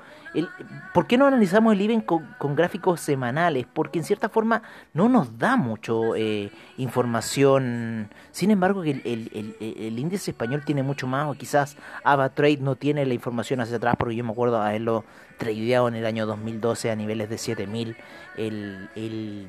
¿Por 0.93 1.07
qué 1.07 1.17
no 1.17 1.27
analizamos 1.27 1.73
el 1.73 1.81
IBEX 1.81 2.03
con, 2.03 2.55
gráficos 2.55 3.01
semanales? 3.01 3.65
Porque 3.71 3.99
en 3.99 4.05
cierta 4.05 4.29
forma 4.29 4.61
no 4.93 5.09
nos 5.09 5.37
da 5.37 5.55
mucho 5.55 6.15
eh, 6.15 6.51
información. 6.77 8.09
Sin 8.31 8.51
embargo, 8.51 8.83
el, 8.83 9.01
el, 9.05 9.99
índice 9.99 10.31
español 10.31 10.63
tiene 10.65 10.83
mucho 10.83 11.07
más, 11.07 11.27
o 11.29 11.33
quizás 11.33 11.77
AvaTrade 12.03 12.57
no 12.57 12.75
tiene 12.75 13.05
la 13.05 13.13
información 13.13 13.61
hacia 13.61 13.77
atrás, 13.77 13.95
porque 13.97 14.15
yo 14.15 14.23
me 14.23 14.31
acuerdo 14.31 14.61
haberlo 14.61 15.05
tradeado 15.37 15.87
en 15.87 15.95
el 15.95 16.05
año 16.05 16.25
2012 16.25 16.91
a 16.91 16.95
niveles 16.95 17.29
de 17.29 17.37
7000. 17.37 17.97
El. 18.37 18.89
el 18.95 19.47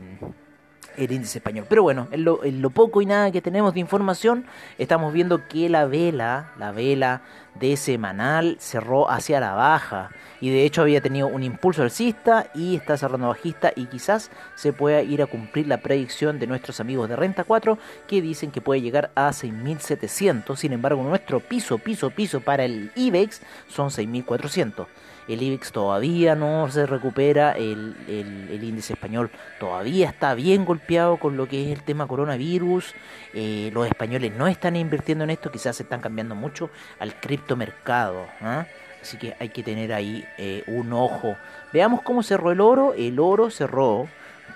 el 0.96 1.12
índice 1.12 1.38
español. 1.38 1.66
Pero 1.68 1.82
bueno, 1.82 2.08
en 2.10 2.24
lo, 2.24 2.44
en 2.44 2.62
lo, 2.62 2.70
poco 2.70 3.02
y 3.02 3.06
nada 3.06 3.30
que 3.30 3.42
tenemos 3.42 3.74
de 3.74 3.80
información, 3.80 4.46
estamos 4.78 5.12
viendo 5.12 5.46
que 5.46 5.68
la 5.68 5.86
vela, 5.86 6.52
la 6.58 6.72
vela 6.72 7.22
de 7.58 7.76
semanal 7.76 8.56
cerró 8.60 9.10
hacia 9.10 9.40
la 9.40 9.54
baja. 9.54 10.10
Y 10.40 10.50
de 10.50 10.64
hecho 10.64 10.82
había 10.82 11.00
tenido 11.00 11.28
un 11.28 11.42
impulso 11.42 11.82
alcista 11.82 12.50
y 12.54 12.76
está 12.76 12.96
cerrando 12.96 13.28
bajista 13.28 13.72
y 13.74 13.86
quizás 13.86 14.30
se 14.54 14.72
pueda 14.72 15.02
ir 15.02 15.22
a 15.22 15.26
cumplir 15.26 15.66
la 15.66 15.78
predicción 15.78 16.38
de 16.38 16.46
nuestros 16.46 16.80
amigos 16.80 17.08
de 17.08 17.16
Renta 17.16 17.44
4 17.44 17.78
que 18.06 18.20
dicen 18.20 18.50
que 18.50 18.60
puede 18.60 18.82
llegar 18.82 19.10
a 19.14 19.30
6.700. 19.30 20.56
Sin 20.56 20.72
embargo, 20.72 21.02
nuestro 21.02 21.40
piso, 21.40 21.78
piso, 21.78 22.10
piso 22.10 22.40
para 22.40 22.64
el 22.64 22.90
IBEX 22.94 23.40
son 23.68 23.88
6.400 23.88 24.86
el 25.28 25.42
IBEX 25.42 25.72
todavía 25.72 26.34
no 26.34 26.68
se 26.70 26.86
recupera, 26.86 27.52
el, 27.52 27.96
el, 28.08 28.62
índice 28.62 28.92
español 28.92 29.30
todavía 29.58 30.08
está 30.08 30.34
bien 30.34 30.64
golpeado 30.64 31.16
con 31.16 31.36
lo 31.36 31.48
que 31.48 31.64
es 31.64 31.78
el 31.78 31.84
tema 31.84 32.06
coronavirus, 32.06 32.94
eh, 33.34 33.70
los 33.72 33.86
españoles 33.86 34.32
no 34.36 34.46
están 34.46 34.76
invirtiendo 34.76 35.24
en 35.24 35.30
esto, 35.30 35.50
quizás 35.50 35.76
se 35.76 35.82
están 35.82 36.00
cambiando 36.00 36.34
mucho 36.34 36.70
al 36.98 37.18
criptomercado, 37.46 38.26
¿eh? 38.42 38.64
así 39.00 39.16
que 39.16 39.36
hay 39.38 39.50
que 39.50 39.62
tener 39.62 39.92
ahí 39.92 40.24
eh, 40.36 40.64
un 40.66 40.92
ojo. 40.92 41.36
Veamos 41.72 42.02
cómo 42.02 42.22
cerró 42.22 42.50
el 42.50 42.60
oro, 42.60 42.94
el 42.94 43.20
oro 43.20 43.50
cerró, 43.50 44.08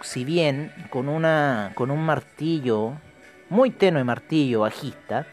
si 0.02 0.24
bien 0.24 0.72
con, 0.90 1.08
una, 1.08 1.70
con 1.74 1.90
un 1.90 2.04
martillo, 2.04 2.94
muy 3.48 3.70
tenue 3.70 4.02
martillo 4.02 4.60
bajista, 4.60 5.26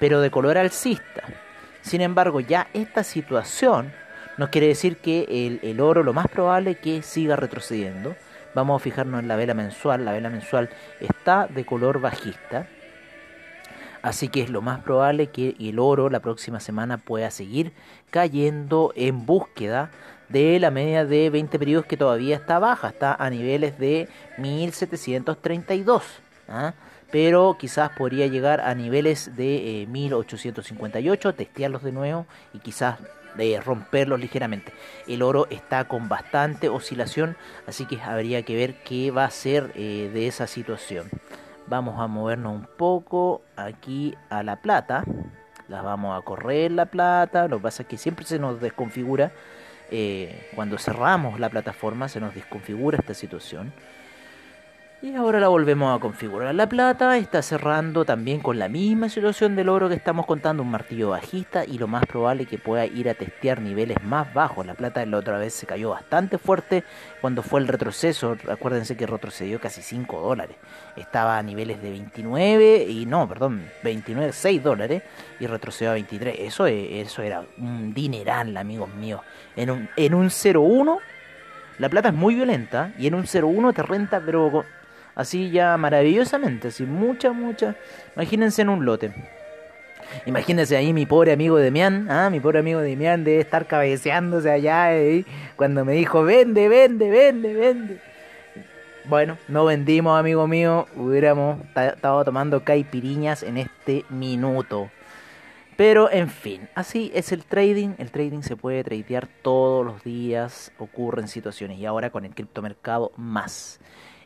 pero 0.00 0.20
de 0.20 0.30
color 0.30 0.58
alcista. 0.58 1.22
Sin 1.82 2.00
embargo, 2.00 2.40
ya 2.40 2.68
esta 2.74 3.04
situación 3.04 3.92
nos 4.36 4.48
quiere 4.50 4.66
decir 4.68 4.96
que 4.96 5.26
el, 5.28 5.60
el 5.62 5.80
oro 5.80 6.02
lo 6.02 6.12
más 6.12 6.26
probable 6.28 6.72
es 6.72 6.78
que 6.78 7.02
siga 7.02 7.36
retrocediendo. 7.36 8.16
Vamos 8.54 8.80
a 8.80 8.84
fijarnos 8.84 9.20
en 9.20 9.28
la 9.28 9.36
vela 9.36 9.54
mensual. 9.54 10.04
La 10.04 10.12
vela 10.12 10.30
mensual 10.30 10.68
está 11.00 11.46
de 11.46 11.64
color 11.64 12.00
bajista. 12.00 12.66
Así 14.08 14.28
que 14.28 14.40
es 14.40 14.48
lo 14.48 14.62
más 14.62 14.80
probable 14.80 15.26
que 15.26 15.54
el 15.60 15.78
oro 15.78 16.08
la 16.08 16.20
próxima 16.20 16.60
semana 16.60 16.96
pueda 16.96 17.30
seguir 17.30 17.72
cayendo 18.08 18.90
en 18.96 19.26
búsqueda 19.26 19.90
de 20.30 20.58
la 20.58 20.70
media 20.70 21.04
de 21.04 21.28
20 21.28 21.58
periodos 21.58 21.84
que 21.84 21.98
todavía 21.98 22.36
está 22.36 22.58
baja, 22.58 22.88
está 22.88 23.12
a 23.12 23.28
niveles 23.28 23.78
de 23.78 24.08
1732. 24.38 26.02
¿ah? 26.48 26.72
Pero 27.10 27.58
quizás 27.60 27.90
podría 27.98 28.28
llegar 28.28 28.62
a 28.62 28.74
niveles 28.74 29.36
de 29.36 29.82
eh, 29.82 29.86
1858, 29.88 31.34
testearlos 31.34 31.82
de 31.82 31.92
nuevo 31.92 32.24
y 32.54 32.60
quizás 32.60 32.98
de 33.36 33.60
romperlos 33.60 34.18
ligeramente. 34.18 34.72
El 35.06 35.20
oro 35.20 35.48
está 35.50 35.86
con 35.86 36.08
bastante 36.08 36.70
oscilación, 36.70 37.36
así 37.66 37.84
que 37.84 38.00
habría 38.00 38.42
que 38.42 38.56
ver 38.56 38.82
qué 38.84 39.10
va 39.10 39.26
a 39.26 39.30
ser 39.30 39.70
eh, 39.74 40.10
de 40.14 40.28
esa 40.28 40.46
situación. 40.46 41.10
Vamos 41.68 42.00
a 42.00 42.06
movernos 42.06 42.54
un 42.54 42.66
poco 42.78 43.42
aquí 43.56 44.14
a 44.30 44.42
la 44.42 44.56
plata. 44.56 45.04
La 45.68 45.82
vamos 45.82 46.18
a 46.18 46.24
correr 46.24 46.70
la 46.70 46.86
plata. 46.86 47.46
Lo 47.46 47.58
que 47.58 47.64
pasa 47.64 47.82
es 47.82 47.88
que 47.88 47.98
siempre 47.98 48.24
se 48.24 48.38
nos 48.38 48.58
desconfigura. 48.58 49.32
Eh, 49.90 50.50
cuando 50.54 50.78
cerramos 50.78 51.40
la 51.40 51.48
plataforma 51.48 52.08
se 52.08 52.20
nos 52.20 52.34
desconfigura 52.34 52.98
esta 52.98 53.12
situación. 53.12 53.72
Y 55.00 55.14
ahora 55.14 55.38
la 55.38 55.46
volvemos 55.46 55.96
a 55.96 56.00
configurar. 56.00 56.52
La 56.56 56.68
plata 56.68 57.16
está 57.18 57.40
cerrando 57.40 58.04
también 58.04 58.40
con 58.40 58.58
la 58.58 58.68
misma 58.68 59.08
situación 59.08 59.54
del 59.54 59.68
oro 59.68 59.88
que 59.88 59.94
estamos 59.94 60.26
contando, 60.26 60.64
un 60.64 60.72
martillo 60.72 61.10
bajista 61.10 61.64
y 61.64 61.78
lo 61.78 61.86
más 61.86 62.04
probable 62.04 62.46
que 62.46 62.58
pueda 62.58 62.84
ir 62.84 63.08
a 63.08 63.14
testear 63.14 63.60
niveles 63.60 64.02
más 64.02 64.34
bajos. 64.34 64.66
La 64.66 64.74
plata 64.74 65.06
la 65.06 65.18
otra 65.18 65.38
vez 65.38 65.54
se 65.54 65.66
cayó 65.66 65.90
bastante 65.90 66.36
fuerte 66.36 66.82
cuando 67.20 67.44
fue 67.44 67.60
el 67.60 67.68
retroceso. 67.68 68.36
Acuérdense 68.50 68.96
que 68.96 69.06
retrocedió 69.06 69.60
casi 69.60 69.82
5 69.82 70.20
dólares. 70.20 70.56
Estaba 70.96 71.38
a 71.38 71.44
niveles 71.44 71.80
de 71.80 71.90
29 71.90 72.86
y 72.88 73.06
no, 73.06 73.28
perdón, 73.28 73.70
29, 73.84 74.32
6 74.32 74.64
dólares 74.64 75.04
y 75.38 75.46
retrocedió 75.46 75.90
a 75.90 75.94
23. 75.94 76.40
Eso, 76.40 76.66
eso 76.66 77.22
era 77.22 77.44
un 77.58 77.94
dineral, 77.94 78.56
amigos 78.56 78.92
míos. 78.94 79.20
En 79.54 79.70
un, 79.70 79.88
en 79.94 80.14
un 80.14 80.26
0.1 80.26 80.98
la 81.78 81.88
plata 81.88 82.08
es 82.08 82.14
muy 82.14 82.34
violenta 82.34 82.92
y 82.98 83.06
en 83.06 83.14
un 83.14 83.22
0.1 83.22 83.72
te 83.72 83.84
renta, 83.84 84.20
pero 84.20 84.64
así 85.18 85.50
ya 85.50 85.76
maravillosamente, 85.76 86.68
así 86.68 86.84
mucha, 86.84 87.32
mucha. 87.32 87.74
Imagínense 88.14 88.62
en 88.62 88.68
un 88.70 88.84
lote. 88.84 89.12
Imagínense 90.24 90.76
ahí 90.76 90.92
mi 90.92 91.04
pobre 91.06 91.32
amigo 91.32 91.56
Demián, 91.56 92.10
ah, 92.10 92.30
mi 92.30 92.40
pobre 92.40 92.60
amigo 92.60 92.80
Demián 92.80 93.24
debe 93.24 93.40
estar 93.40 93.66
cabeceándose 93.66 94.50
allá 94.50 94.96
eh, 94.96 95.26
cuando 95.56 95.84
me 95.84 95.92
dijo, 95.92 96.22
vende, 96.22 96.68
vende, 96.68 97.10
vende, 97.10 97.52
vende. 97.52 98.00
Bueno, 99.04 99.36
no 99.48 99.64
vendimos, 99.64 100.18
amigo 100.18 100.46
mío, 100.46 100.86
hubiéramos 100.94 101.58
estado 101.74 102.24
tomando 102.24 102.62
caipiriñas 102.62 103.42
en 103.42 103.58
este 103.58 104.04
minuto. 104.10 104.88
Pero 105.76 106.10
en 106.10 106.28
fin, 106.28 106.68
así 106.74 107.10
es 107.14 107.32
el 107.32 107.44
trading. 107.44 107.90
El 107.98 108.10
trading 108.10 108.42
se 108.42 108.56
puede 108.56 108.84
tradear 108.84 109.26
todos 109.42 109.84
los 109.84 110.02
días, 110.04 110.72
ocurren 110.78 111.26
situaciones 111.26 111.78
y 111.78 111.86
ahora 111.86 112.10
con 112.10 112.24
el 112.24 112.34
criptomercado 112.34 113.12
más. 113.16 113.80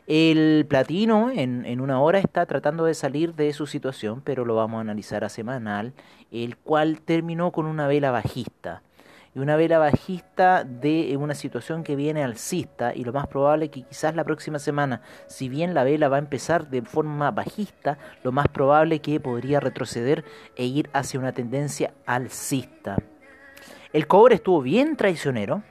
El 0.05 0.65
platino 0.67 1.31
en, 1.31 1.65
en, 1.65 1.79
una 1.79 2.01
hora 2.01 2.19
está 2.19 2.45
tratando 2.45 2.83
de 2.83 2.93
salir 2.93 3.35
de 3.35 3.53
su 3.53 3.67
situación, 3.67 4.21
pero 4.21 4.43
lo 4.43 4.55
vamos 4.55 4.79
a 4.79 4.81
analizar 4.81 5.23
a 5.23 5.29
semanal, 5.29 5.93
el 6.29 6.57
cual 6.57 6.99
terminó 6.99 7.51
con 7.51 7.65
una 7.65 7.87
vela 7.87 8.11
bajista. 8.11 8.81
Y 9.35 9.39
una 9.39 9.55
vela 9.55 9.79
bajista 9.79 10.63
de 10.63 11.17
una 11.17 11.33
situación 11.33 11.83
que 11.83 11.95
viene 11.95 12.23
alcista 12.23 12.93
y 12.93 13.03
lo 13.03 13.13
más 13.13 13.27
probable 13.27 13.65
es 13.65 13.71
que 13.71 13.81
quizás 13.81 14.13
la 14.15 14.23
próxima 14.23 14.59
semana, 14.59 15.01
si 15.27 15.49
bien 15.49 15.73
la 15.73 15.83
vela 15.83 16.07
va 16.07 16.17
a 16.17 16.19
empezar 16.19 16.69
de 16.69 16.83
forma 16.83 17.31
bajista, 17.31 17.97
lo 18.23 18.31
más 18.31 18.47
probable 18.49 18.95
es 18.95 19.01
que 19.01 19.19
podría 19.19 19.59
retroceder 19.59 20.23
e 20.55 20.65
ir 20.65 20.89
hacia 20.93 21.19
una 21.19 21.31
tendencia 21.31 21.93
alcista. 22.05 22.97
El 23.91 24.05
cobre 24.05 24.35
estuvo 24.35 24.61
bien 24.61 24.97
traicionero, 24.97 25.63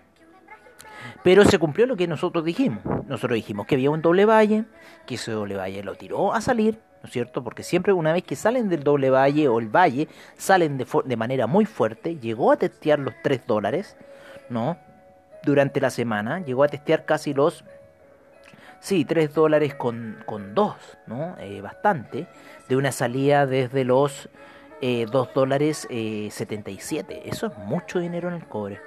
pero 1.23 1.45
se 1.45 1.59
cumplió 1.59 1.87
lo 1.87 1.97
que 1.97 2.07
nosotros 2.07 2.45
dijimos. 2.45 2.83
Nosotros 3.07 3.35
dijimos 3.37 3.67
que 3.67 3.75
había 3.77 3.91
un 3.91 4.03
doble 4.03 4.25
valle, 4.25 4.65
que 5.07 5.17
ese 5.17 5.33
doble 5.33 5.57
valle 5.57 5.83
lo 5.83 5.95
tiró 5.95 6.35
a 6.35 6.41
salir, 6.41 6.79
¿no 7.03 7.07
es 7.07 7.13
cierto? 7.13 7.43
Porque 7.43 7.63
siempre 7.63 7.93
una 7.93 8.13
vez 8.13 8.23
que 8.25 8.37
salen 8.37 8.69
del 8.69 8.85
doble 8.85 9.11
valle 9.11 9.49
o 9.49 9.59
el 9.59 9.69
valle, 9.69 10.09
salen 10.37 10.79
de, 10.79 10.87
de 11.05 11.17
manera 11.17 11.47
muy 11.47 11.65
fuerte, 11.65 12.17
llegó 12.17 12.53
a 12.53 12.57
testear 12.57 12.99
los 12.99 13.15
3 13.23 13.47
dólares, 13.47 13.97
¿no? 14.49 14.79
Durante 15.45 15.81
la 15.81 15.91
semana, 15.91 16.41
llegó 16.41 16.63
a 16.63 16.69
testear 16.69 17.05
casi 17.05 17.35
los, 17.35 17.65
sí, 18.79 19.05
3 19.05 19.35
dólares 19.35 19.75
con, 19.75 20.19
con 20.27 20.55
2, 20.55 20.75
¿no? 21.07 21.37
Eh, 21.39 21.61
bastante, 21.61 22.29
de 22.69 22.77
una 22.77 22.93
salida 22.93 23.47
desde 23.47 23.85
los 23.85 24.29
eh, 24.81 25.07
2 25.11 25.35
dólares 25.35 25.87
eh, 25.91 26.29
77. 26.31 27.29
Eso 27.29 27.47
es 27.47 27.59
mucho 27.59 27.99
dinero 27.99 28.29
en 28.29 28.35
el 28.35 28.47
cobre. 28.47 28.81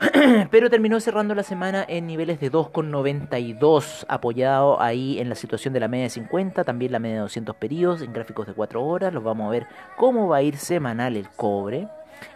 pero 0.50 0.70
terminó 0.70 1.00
cerrando 1.00 1.34
la 1.34 1.42
semana 1.42 1.84
en 1.86 2.06
niveles 2.06 2.40
de 2.40 2.50
2,92, 2.50 4.04
apoyado 4.08 4.80
ahí 4.80 5.18
en 5.18 5.28
la 5.28 5.34
situación 5.34 5.74
de 5.74 5.80
la 5.80 5.88
media 5.88 6.04
de 6.04 6.10
50, 6.10 6.64
también 6.64 6.92
la 6.92 6.98
media 6.98 7.16
de 7.16 7.22
200 7.22 7.56
periodos, 7.56 8.02
en 8.02 8.12
gráficos 8.12 8.46
de 8.46 8.54
4 8.54 8.82
horas, 8.82 9.12
los 9.12 9.22
vamos 9.22 9.48
a 9.48 9.50
ver 9.50 9.66
cómo 9.96 10.28
va 10.28 10.38
a 10.38 10.42
ir 10.42 10.56
semanal 10.56 11.16
el 11.16 11.28
cobre. 11.30 11.88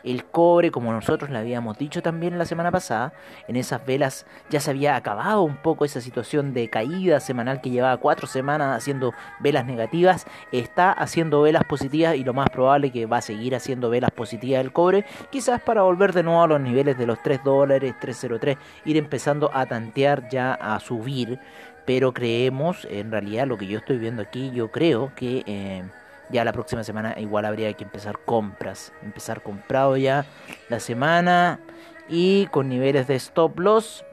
El 0.05 0.25
cobre, 0.25 0.71
como 0.71 0.93
nosotros 0.93 1.31
le 1.31 1.39
habíamos 1.39 1.79
dicho 1.79 2.03
también 2.03 2.39
la 2.39 2.45
semana 2.45 2.71
pasada, 2.71 3.13
en 3.47 3.57
esas 3.57 3.85
velas 3.85 4.27
ya 4.51 4.61
se 4.61 4.71
había 4.71 4.97
acabado 4.97 5.43
un 5.43 5.57
poco 5.57 5.85
esa 5.85 6.01
situación 6.01 6.55
de 6.55 6.71
caída 6.71 7.21
semanal 7.21 7.61
que 7.61 7.71
llevaba 7.71 7.97
cuatro 7.97 8.27
semanas 8.27 8.77
haciendo 8.77 9.13
velas 9.41 9.67
negativas, 9.67 10.27
está 10.53 10.93
haciendo 10.93 11.43
velas 11.43 11.65
positivas 11.65 12.17
y 12.17 12.25
lo 12.25 12.35
más 12.35 12.51
probable 12.51 12.91
que 12.91 13.07
va 13.07 13.19
a 13.19 13.23
seguir 13.23 13.55
haciendo 13.55 13.91
velas 13.91 14.11
positivas 14.11 14.61
el 14.61 14.73
cobre, 14.73 15.05
quizás 15.31 15.61
para 15.61 15.83
volver 15.83 16.13
de 16.13 16.23
nuevo 16.23 16.43
a 16.43 16.47
los 16.47 16.61
niveles 16.61 16.97
de 16.99 17.07
los 17.07 17.23
3 17.23 17.43
dólares, 17.45 17.95
303, 18.01 18.57
ir 18.85 18.97
empezando 18.97 19.51
a 19.53 19.67
tantear 19.67 20.29
ya 20.29 20.55
a 20.55 20.79
subir, 20.81 21.39
pero 21.85 22.13
creemos, 22.13 22.87
en 22.91 23.11
realidad 23.11 23.47
lo 23.47 23.57
que 23.57 23.67
yo 23.67 23.79
estoy 23.79 23.99
viendo 23.99 24.23
aquí, 24.23 24.51
yo 24.51 24.71
creo 24.71 25.13
que... 25.15 25.43
Eh, 25.47 25.85
ya 26.31 26.45
la 26.45 26.53
próxima 26.53 26.85
semana 26.85 27.15
igual 27.19 27.45
habría 27.45 27.73
que 27.73 27.85
empezar 27.85 28.19
compras. 28.25 28.93
Empezar 29.03 29.43
comprado 29.43 29.97
ya 29.97 30.27
la 30.69 30.81
semana 30.81 31.61
y 32.09 32.47
con 32.47 32.69
niveles 32.69 33.07
de 33.07 33.15
stop 33.17 33.59
loss 33.59 34.05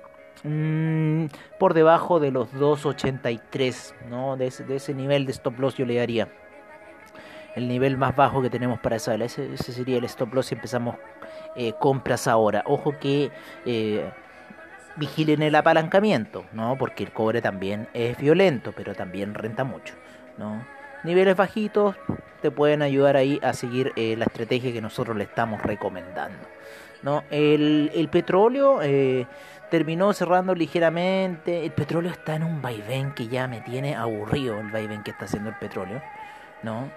mmm, 0.44 1.26
por 1.60 1.74
debajo 1.74 2.20
de 2.20 2.32
los 2.32 2.54
2.83, 2.54 3.94
¿no? 4.10 4.38
De 4.38 4.48
ese, 4.48 4.64
de 4.64 4.78
ese, 4.78 4.94
nivel 4.94 5.26
de 5.26 5.32
stop 5.32 5.60
loss 5.60 5.76
yo 5.76 5.86
le 5.86 5.96
daría. 5.96 6.30
El 7.56 7.68
nivel 7.68 7.98
más 7.98 8.16
bajo 8.16 8.42
que 8.42 8.50
tenemos 8.50 8.80
para 8.80 8.98
esa. 8.98 9.16
Ese, 9.16 9.54
ese 9.54 9.72
sería 9.72 9.98
el 9.98 10.04
stop 10.06 10.34
loss 10.34 10.48
si 10.48 10.56
empezamos 10.56 10.96
eh, 11.56 11.74
compras 11.80 12.28
ahora. 12.28 12.64
Ojo 12.66 13.00
que 13.00 13.32
eh, 13.66 14.12
vigilen 14.98 15.42
el 15.42 15.56
apalancamiento, 15.56 16.46
¿no? 16.54 16.78
Porque 16.78 17.04
el 17.04 17.12
cobre 17.12 17.42
también 17.42 17.88
es 17.94 18.18
violento, 18.18 18.74
pero 18.76 18.94
también 18.94 19.34
renta 19.34 19.64
mucho, 19.64 19.96
¿no? 20.38 20.75
Niveles 21.06 21.38
bajitos 21.38 21.96
te 22.42 22.52
pueden 22.52 22.82
ayudar 22.82 23.16
ahí 23.16 23.40
a 23.42 23.54
seguir 23.54 23.94
eh, 23.96 24.16
la 24.18 24.26
estrategia 24.26 24.74
que 24.74 24.82
nosotros 24.82 25.16
le 25.16 25.24
estamos 25.24 25.62
recomendando. 25.62 26.38
¿no? 27.02 27.24
El, 27.30 27.92
el 27.94 28.10
petróleo 28.10 28.82
eh, 28.82 29.26
terminó 29.70 30.14
cerrando 30.14 30.54
ligeramente. 30.54 31.66
El 31.66 31.72
petróleo 31.72 32.12
está 32.12 32.36
en 32.36 32.44
un 32.44 32.62
vaivén 32.62 33.14
que 33.14 33.28
ya 33.28 33.48
me 33.48 33.62
tiene 33.62 33.96
aburrido 33.96 34.60
el 34.60 34.70
vaivén 34.72 35.04
que 35.04 35.12
está 35.12 35.26
haciendo 35.26 35.50
el 35.50 35.56
petróleo. 35.56 36.02
¿no? 36.64 36.90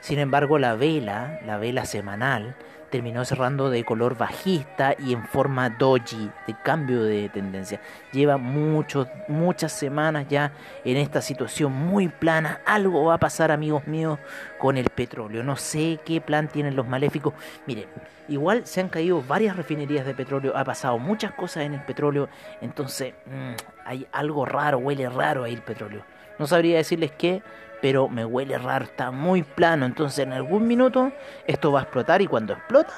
Sin 0.00 0.18
embargo, 0.18 0.58
la 0.58 0.74
vela, 0.74 1.40
la 1.44 1.58
vela 1.58 1.84
semanal, 1.84 2.56
terminó 2.90 3.24
cerrando 3.24 3.68
de 3.70 3.84
color 3.84 4.16
bajista 4.16 4.94
y 4.98 5.12
en 5.12 5.26
forma 5.26 5.70
doji, 5.70 6.30
de 6.46 6.54
cambio 6.62 7.02
de 7.02 7.28
tendencia. 7.28 7.80
Lleva 8.12 8.36
muchos, 8.36 9.08
muchas 9.28 9.72
semanas 9.72 10.26
ya 10.28 10.52
en 10.84 10.96
esta 10.96 11.20
situación 11.20 11.72
muy 11.72 12.08
plana. 12.08 12.60
Algo 12.64 13.06
va 13.06 13.14
a 13.14 13.18
pasar, 13.18 13.50
amigos 13.50 13.86
míos, 13.86 14.18
con 14.58 14.76
el 14.76 14.88
petróleo. 14.90 15.42
No 15.42 15.56
sé 15.56 15.98
qué 16.04 16.20
plan 16.20 16.48
tienen 16.48 16.76
los 16.76 16.86
maléficos. 16.86 17.34
Miren, 17.66 17.86
igual 18.28 18.66
se 18.66 18.80
han 18.80 18.88
caído 18.88 19.22
varias 19.22 19.56
refinerías 19.56 20.06
de 20.06 20.14
petróleo, 20.14 20.56
ha 20.56 20.64
pasado 20.64 20.98
muchas 20.98 21.32
cosas 21.32 21.64
en 21.64 21.74
el 21.74 21.82
petróleo, 21.82 22.28
entonces 22.60 23.14
mmm, 23.26 23.54
hay 23.84 24.06
algo 24.12 24.44
raro, 24.44 24.78
huele 24.78 25.08
raro 25.08 25.44
ahí 25.44 25.54
el 25.54 25.62
petróleo. 25.62 26.04
No 26.38 26.46
sabría 26.46 26.76
decirles 26.76 27.12
qué, 27.12 27.42
pero 27.86 28.08
me 28.08 28.24
huele 28.24 28.58
raro, 28.58 28.84
está 28.84 29.12
muy 29.12 29.44
plano, 29.44 29.86
entonces 29.86 30.18
en 30.18 30.32
algún 30.32 30.66
minuto 30.66 31.12
esto 31.46 31.70
va 31.70 31.78
a 31.78 31.82
explotar 31.84 32.20
y 32.20 32.26
cuando 32.26 32.52
explota, 32.52 32.92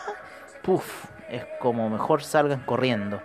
puff, 0.62 1.04
es 1.28 1.44
como 1.60 1.90
mejor 1.90 2.22
salgan 2.22 2.60
corriendo. 2.60 3.20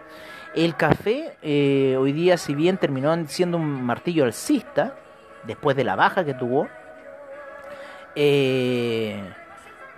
El 0.54 0.76
café 0.76 1.38
eh, 1.42 1.96
hoy 1.98 2.12
día, 2.12 2.36
si 2.36 2.54
bien 2.54 2.76
terminó 2.76 3.16
siendo 3.28 3.56
un 3.56 3.82
martillo 3.82 4.26
alcista, 4.26 4.96
después 5.44 5.78
de 5.78 5.86
la 5.86 5.96
baja 5.96 6.26
que 6.26 6.34
tuvo, 6.34 6.68
eh, 8.14 9.24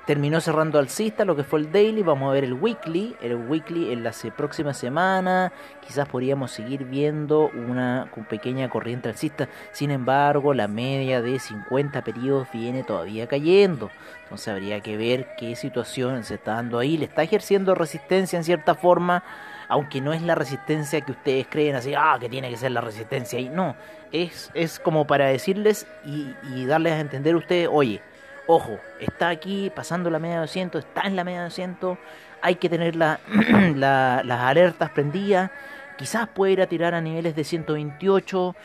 terminó 0.05 0.39
cerrando 0.39 0.79
alcista 0.79 1.25
lo 1.25 1.35
que 1.35 1.43
fue 1.43 1.59
el 1.59 1.71
daily. 1.71 2.03
Vamos 2.03 2.29
a 2.29 2.33
ver 2.33 2.43
el 2.43 2.53
weekly. 2.53 3.15
El 3.21 3.35
weekly 3.35 3.91
en 3.91 4.03
la 4.03 4.11
próxima 4.35 4.73
semana. 4.73 5.51
Quizás 5.85 6.07
podríamos 6.07 6.51
seguir 6.51 6.85
viendo 6.85 7.49
una 7.49 8.09
pequeña 8.29 8.69
corriente 8.69 9.09
alcista. 9.09 9.49
Sin 9.71 9.91
embargo, 9.91 10.53
la 10.53 10.67
media 10.67 11.21
de 11.21 11.39
50 11.39 12.03
periodos 12.03 12.47
viene 12.53 12.83
todavía 12.83 13.27
cayendo. 13.27 13.89
Entonces 14.23 14.47
habría 14.47 14.79
que 14.81 14.97
ver 14.97 15.27
qué 15.37 15.55
situación 15.55 16.23
se 16.23 16.35
está 16.35 16.55
dando 16.55 16.79
ahí. 16.79 16.97
Le 16.97 17.05
está 17.05 17.23
ejerciendo 17.23 17.75
resistencia 17.75 18.37
en 18.37 18.43
cierta 18.43 18.75
forma. 18.75 19.23
Aunque 19.67 19.99
no 19.99 20.13
es 20.13 20.21
la 20.21 20.35
resistencia 20.35 21.01
que 21.01 21.11
ustedes 21.11 21.47
creen 21.49 21.75
así, 21.75 21.95
ah, 21.95 22.17
que 22.19 22.29
tiene 22.29 22.51
que 22.51 22.57
ser 22.57 22.71
la 22.71 22.81
resistencia 22.81 23.39
ahí. 23.39 23.49
No, 23.49 23.75
es, 24.11 24.51
es 24.53 24.79
como 24.79 25.07
para 25.07 25.25
decirles 25.25 25.87
y, 26.05 26.35
y 26.53 26.65
darles 26.67 26.93
a 26.93 26.99
entender 26.99 27.33
a 27.33 27.37
ustedes, 27.37 27.67
oye, 27.71 27.99
Ojo, 28.47 28.79
está 28.99 29.29
aquí 29.29 29.71
pasando 29.75 30.09
la 30.09 30.19
media 30.19 30.35
de 30.35 30.41
200, 30.41 30.85
está 30.85 31.01
en 31.01 31.15
la 31.15 31.23
media 31.23 31.39
de 31.39 31.45
200, 31.45 31.97
hay 32.43 32.55
que 32.55 32.69
tener 32.69 32.95
la, 32.95 33.19
la, 33.75 34.21
las 34.23 34.41
alertas 34.41 34.91
prendidas, 34.91 35.49
quizás 35.97 36.27
puede 36.27 36.53
ir 36.53 36.61
a 36.61 36.67
tirar 36.67 36.93
a 36.93 37.01
niveles 37.01 37.35
de 37.35 37.43
128, 37.43 38.55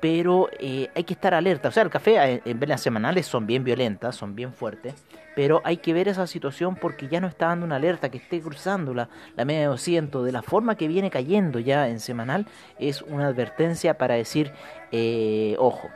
pero 0.00 0.50
eh, 0.60 0.88
hay 0.94 1.02
que 1.02 1.14
estar 1.14 1.34
alerta. 1.34 1.68
O 1.68 1.72
sea, 1.72 1.82
el 1.82 1.90
café 1.90 2.34
eh, 2.34 2.42
en 2.44 2.60
velas 2.60 2.80
semanales 2.80 3.26
son 3.26 3.46
bien 3.46 3.64
violentas, 3.64 4.14
son 4.14 4.36
bien 4.36 4.52
fuertes, 4.52 4.94
pero 5.34 5.62
hay 5.64 5.78
que 5.78 5.92
ver 5.92 6.06
esa 6.06 6.28
situación 6.28 6.76
porque 6.76 7.08
ya 7.08 7.20
no 7.20 7.26
está 7.26 7.46
dando 7.46 7.66
una 7.66 7.76
alerta 7.76 8.10
que 8.10 8.18
esté 8.18 8.40
cruzando 8.40 8.94
la, 8.94 9.08
media 9.44 9.62
de 9.62 9.66
200 9.66 10.24
de 10.24 10.30
la 10.30 10.42
forma 10.42 10.76
que 10.76 10.86
viene 10.86 11.10
cayendo 11.10 11.58
ya 11.58 11.88
en 11.88 11.98
semanal, 11.98 12.46
es 12.78 13.02
una 13.02 13.26
advertencia 13.26 13.98
para 13.98 14.14
decir, 14.14 14.52
eh, 14.92 15.56
ojo, 15.58 15.88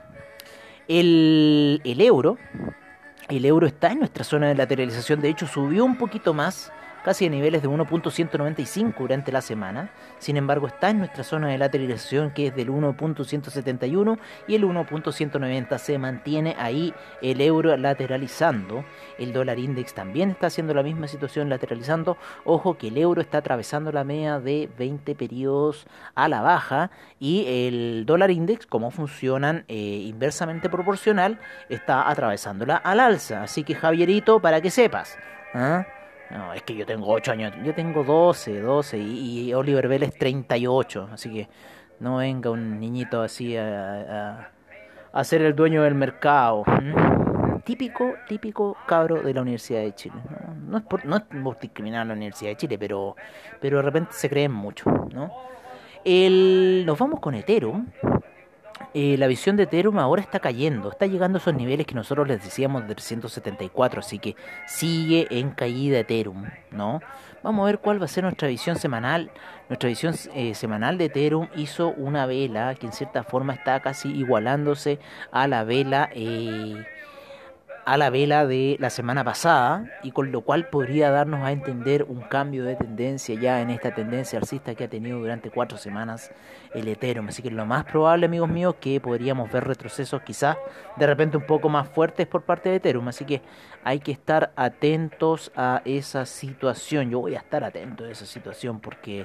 El, 0.88 1.82
el 1.84 2.00
euro, 2.00 2.38
el 3.28 3.44
euro 3.44 3.66
está 3.66 3.92
en 3.92 4.00
nuestra 4.00 4.24
zona 4.24 4.48
de 4.48 4.54
lateralización, 4.54 5.20
de 5.20 5.28
hecho 5.28 5.46
subió 5.46 5.84
un 5.84 5.98
poquito 5.98 6.34
más 6.34 6.72
casi 7.08 7.24
a 7.24 7.30
niveles 7.30 7.62
de 7.62 7.70
1.195 7.70 8.98
durante 8.98 9.32
la 9.32 9.40
semana. 9.40 9.90
Sin 10.18 10.36
embargo, 10.36 10.66
está 10.66 10.90
en 10.90 10.98
nuestra 10.98 11.24
zona 11.24 11.48
de 11.48 11.56
lateralización 11.56 12.32
que 12.32 12.48
es 12.48 12.54
del 12.54 12.68
1.171 12.68 14.18
y 14.46 14.54
el 14.54 14.64
1.190 14.64 15.78
se 15.78 15.96
mantiene 15.96 16.54
ahí 16.58 16.92
el 17.22 17.40
euro 17.40 17.74
lateralizando. 17.78 18.84
El 19.18 19.32
dólar 19.32 19.58
index 19.58 19.94
también 19.94 20.28
está 20.28 20.48
haciendo 20.48 20.74
la 20.74 20.82
misma 20.82 21.08
situación 21.08 21.48
lateralizando. 21.48 22.18
Ojo 22.44 22.76
que 22.76 22.88
el 22.88 22.98
euro 22.98 23.22
está 23.22 23.38
atravesando 23.38 23.90
la 23.90 24.04
media 24.04 24.38
de 24.38 24.68
20 24.76 25.14
periodos 25.14 25.86
a 26.14 26.28
la 26.28 26.42
baja 26.42 26.90
y 27.18 27.46
el 27.48 28.04
dólar 28.04 28.30
index, 28.30 28.66
como 28.66 28.90
funcionan 28.90 29.64
eh, 29.68 29.76
inversamente 29.76 30.68
proporcional, 30.68 31.40
está 31.70 32.10
atravesándola 32.10 32.76
al 32.76 33.00
alza. 33.00 33.44
Así 33.44 33.64
que 33.64 33.74
Javierito, 33.74 34.40
para 34.40 34.60
que 34.60 34.70
sepas. 34.70 35.16
¿ah? 35.54 35.86
No, 36.30 36.52
es 36.52 36.62
que 36.62 36.74
yo 36.74 36.84
tengo 36.84 37.08
8 37.08 37.32
años. 37.32 37.52
Yo 37.64 37.74
tengo 37.74 38.04
12, 38.04 38.60
12 38.60 38.98
y, 38.98 39.54
Oliver 39.54 39.88
Vélez 39.88 40.14
38. 40.18 41.08
Así 41.12 41.32
que 41.32 41.48
no 42.00 42.18
venga 42.18 42.50
un 42.50 42.78
niñito 42.78 43.22
así 43.22 43.56
a, 43.56 44.50
a, 45.12 45.24
ser 45.24 45.42
el 45.42 45.54
dueño 45.54 45.82
del 45.82 45.94
mercado. 45.94 46.64
Típico, 47.64 48.14
típico 48.28 48.76
cabro 48.86 49.22
de 49.22 49.34
la 49.34 49.42
Universidad 49.42 49.80
de 49.80 49.94
Chile. 49.94 50.16
No, 50.66 50.78
es, 50.78 50.84
por, 50.84 51.04
no 51.04 51.16
es 51.16 51.22
por 51.22 51.58
discriminar 51.58 52.02
a 52.02 52.04
la 52.04 52.14
Universidad 52.14 52.50
de 52.50 52.56
Chile, 52.56 52.78
pero, 52.78 53.16
pero 53.60 53.78
de 53.78 53.82
repente 53.82 54.12
se 54.12 54.28
creen 54.28 54.52
mucho. 54.52 54.90
¿no? 55.12 55.32
El, 56.04 56.84
nos 56.86 56.98
vamos 56.98 57.20
con 57.20 57.34
Ethereum. 57.34 57.86
Eh, 58.94 59.16
la 59.18 59.26
visión 59.26 59.56
de 59.56 59.64
Ethereum 59.64 59.98
ahora 59.98 60.22
está 60.22 60.40
cayendo, 60.40 60.90
está 60.90 61.06
llegando 61.06 61.38
a 61.38 61.40
esos 61.40 61.54
niveles 61.54 61.86
que 61.86 61.94
nosotros 61.94 62.26
les 62.26 62.42
decíamos 62.42 62.88
de 62.88 62.94
374, 62.94 64.00
así 64.00 64.18
que 64.18 64.34
sigue 64.66 65.26
en 65.30 65.50
caída 65.50 65.98
Ethereum, 65.98 66.44
¿no? 66.70 67.00
Vamos 67.42 67.62
a 67.62 67.66
ver 67.66 67.78
cuál 67.78 68.00
va 68.00 68.06
a 68.06 68.08
ser 68.08 68.24
nuestra 68.24 68.48
visión 68.48 68.76
semanal. 68.76 69.30
Nuestra 69.68 69.88
visión 69.88 70.14
eh, 70.34 70.54
semanal 70.54 70.98
de 70.98 71.04
Ethereum 71.06 71.48
hizo 71.54 71.90
una 71.90 72.26
vela 72.26 72.74
que 72.74 72.86
en 72.86 72.92
cierta 72.92 73.22
forma 73.22 73.54
está 73.54 73.80
casi 73.80 74.10
igualándose 74.10 74.98
a 75.30 75.46
la 75.46 75.62
vela 75.64 76.10
eh, 76.12 76.84
a 77.88 77.96
la 77.96 78.10
vela 78.10 78.46
de 78.46 78.76
la 78.80 78.90
semana 78.90 79.24
pasada 79.24 79.86
y 80.02 80.10
con 80.10 80.30
lo 80.30 80.42
cual 80.42 80.68
podría 80.68 81.10
darnos 81.10 81.42
a 81.42 81.52
entender 81.52 82.02
un 82.02 82.20
cambio 82.20 82.64
de 82.64 82.76
tendencia 82.76 83.34
ya 83.34 83.62
en 83.62 83.70
esta 83.70 83.94
tendencia 83.94 84.38
alcista 84.38 84.74
que 84.74 84.84
ha 84.84 84.88
tenido 84.88 85.18
durante 85.18 85.50
cuatro 85.50 85.78
semanas 85.78 86.30
el 86.74 86.86
Ethereum. 86.86 87.28
Así 87.28 87.40
que 87.40 87.50
lo 87.50 87.64
más 87.64 87.86
probable, 87.86 88.26
amigos 88.26 88.50
míos, 88.50 88.74
que 88.78 89.00
podríamos 89.00 89.50
ver 89.50 89.64
retrocesos 89.64 90.20
quizás 90.20 90.58
de 90.96 91.06
repente 91.06 91.38
un 91.38 91.46
poco 91.46 91.70
más 91.70 91.88
fuertes 91.88 92.26
por 92.26 92.42
parte 92.42 92.68
de 92.68 92.76
Ethereum. 92.76 93.08
Así 93.08 93.24
que 93.24 93.40
hay 93.82 94.00
que 94.00 94.12
estar 94.12 94.52
atentos 94.54 95.50
a 95.56 95.80
esa 95.86 96.26
situación. 96.26 97.08
Yo 97.08 97.20
voy 97.20 97.36
a 97.36 97.38
estar 97.38 97.64
atento 97.64 98.04
a 98.04 98.10
esa 98.10 98.26
situación 98.26 98.80
porque 98.80 99.24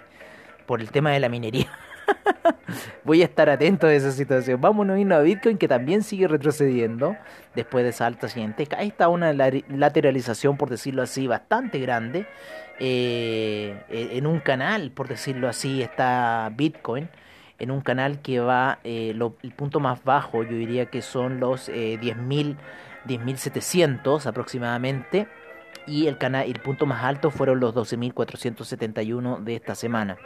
por 0.65 0.79
el 0.79 0.89
tema 0.89 1.11
de 1.11 1.19
la 1.19 1.27
minería. 1.27 1.69
Voy 3.03 3.21
a 3.21 3.25
estar 3.25 3.49
atento 3.49 3.87
a 3.87 3.93
esa 3.93 4.11
situación. 4.11 4.61
Vámonos 4.61 4.99
a 5.11 5.19
Bitcoin 5.19 5.57
que 5.57 5.67
también 5.67 6.03
sigue 6.03 6.27
retrocediendo 6.27 7.15
después 7.55 7.83
de 7.83 7.89
esa 7.89 8.05
alta 8.05 8.27
siguiente. 8.27 8.67
Ahí 8.77 8.89
está 8.89 9.09
una 9.09 9.33
lateralización, 9.33 10.57
por 10.57 10.69
decirlo 10.69 11.01
así, 11.01 11.27
bastante 11.27 11.79
grande. 11.79 12.25
Eh, 12.79 13.81
e-, 13.89 14.17
en 14.17 14.27
un 14.27 14.39
canal, 14.39 14.91
por 14.91 15.07
decirlo 15.07 15.47
así, 15.47 15.81
está 15.81 16.51
Bitcoin. 16.55 17.09
En 17.59 17.71
un 17.71 17.81
canal 17.81 18.21
que 18.21 18.39
va, 18.39 18.79
eh, 18.83 19.15
el 19.43 19.51
punto 19.53 19.79
más 19.79 20.03
bajo, 20.03 20.43
yo 20.43 20.51
diría 20.51 20.87
que 20.87 21.01
son 21.01 21.39
los 21.39 21.69
eh, 21.69 21.97
10.000, 22.01 22.57
10.700 23.07 24.25
aproximadamente. 24.25 25.27
Y 25.85 26.07
el, 26.07 26.17
canal, 26.17 26.47
el 26.47 26.59
punto 26.59 26.85
más 26.85 27.03
alto 27.03 27.29
fueron 27.29 27.59
los 27.59 27.75
12.471 27.75 29.43
de 29.43 29.55
esta 29.55 29.75
semana. 29.75 30.17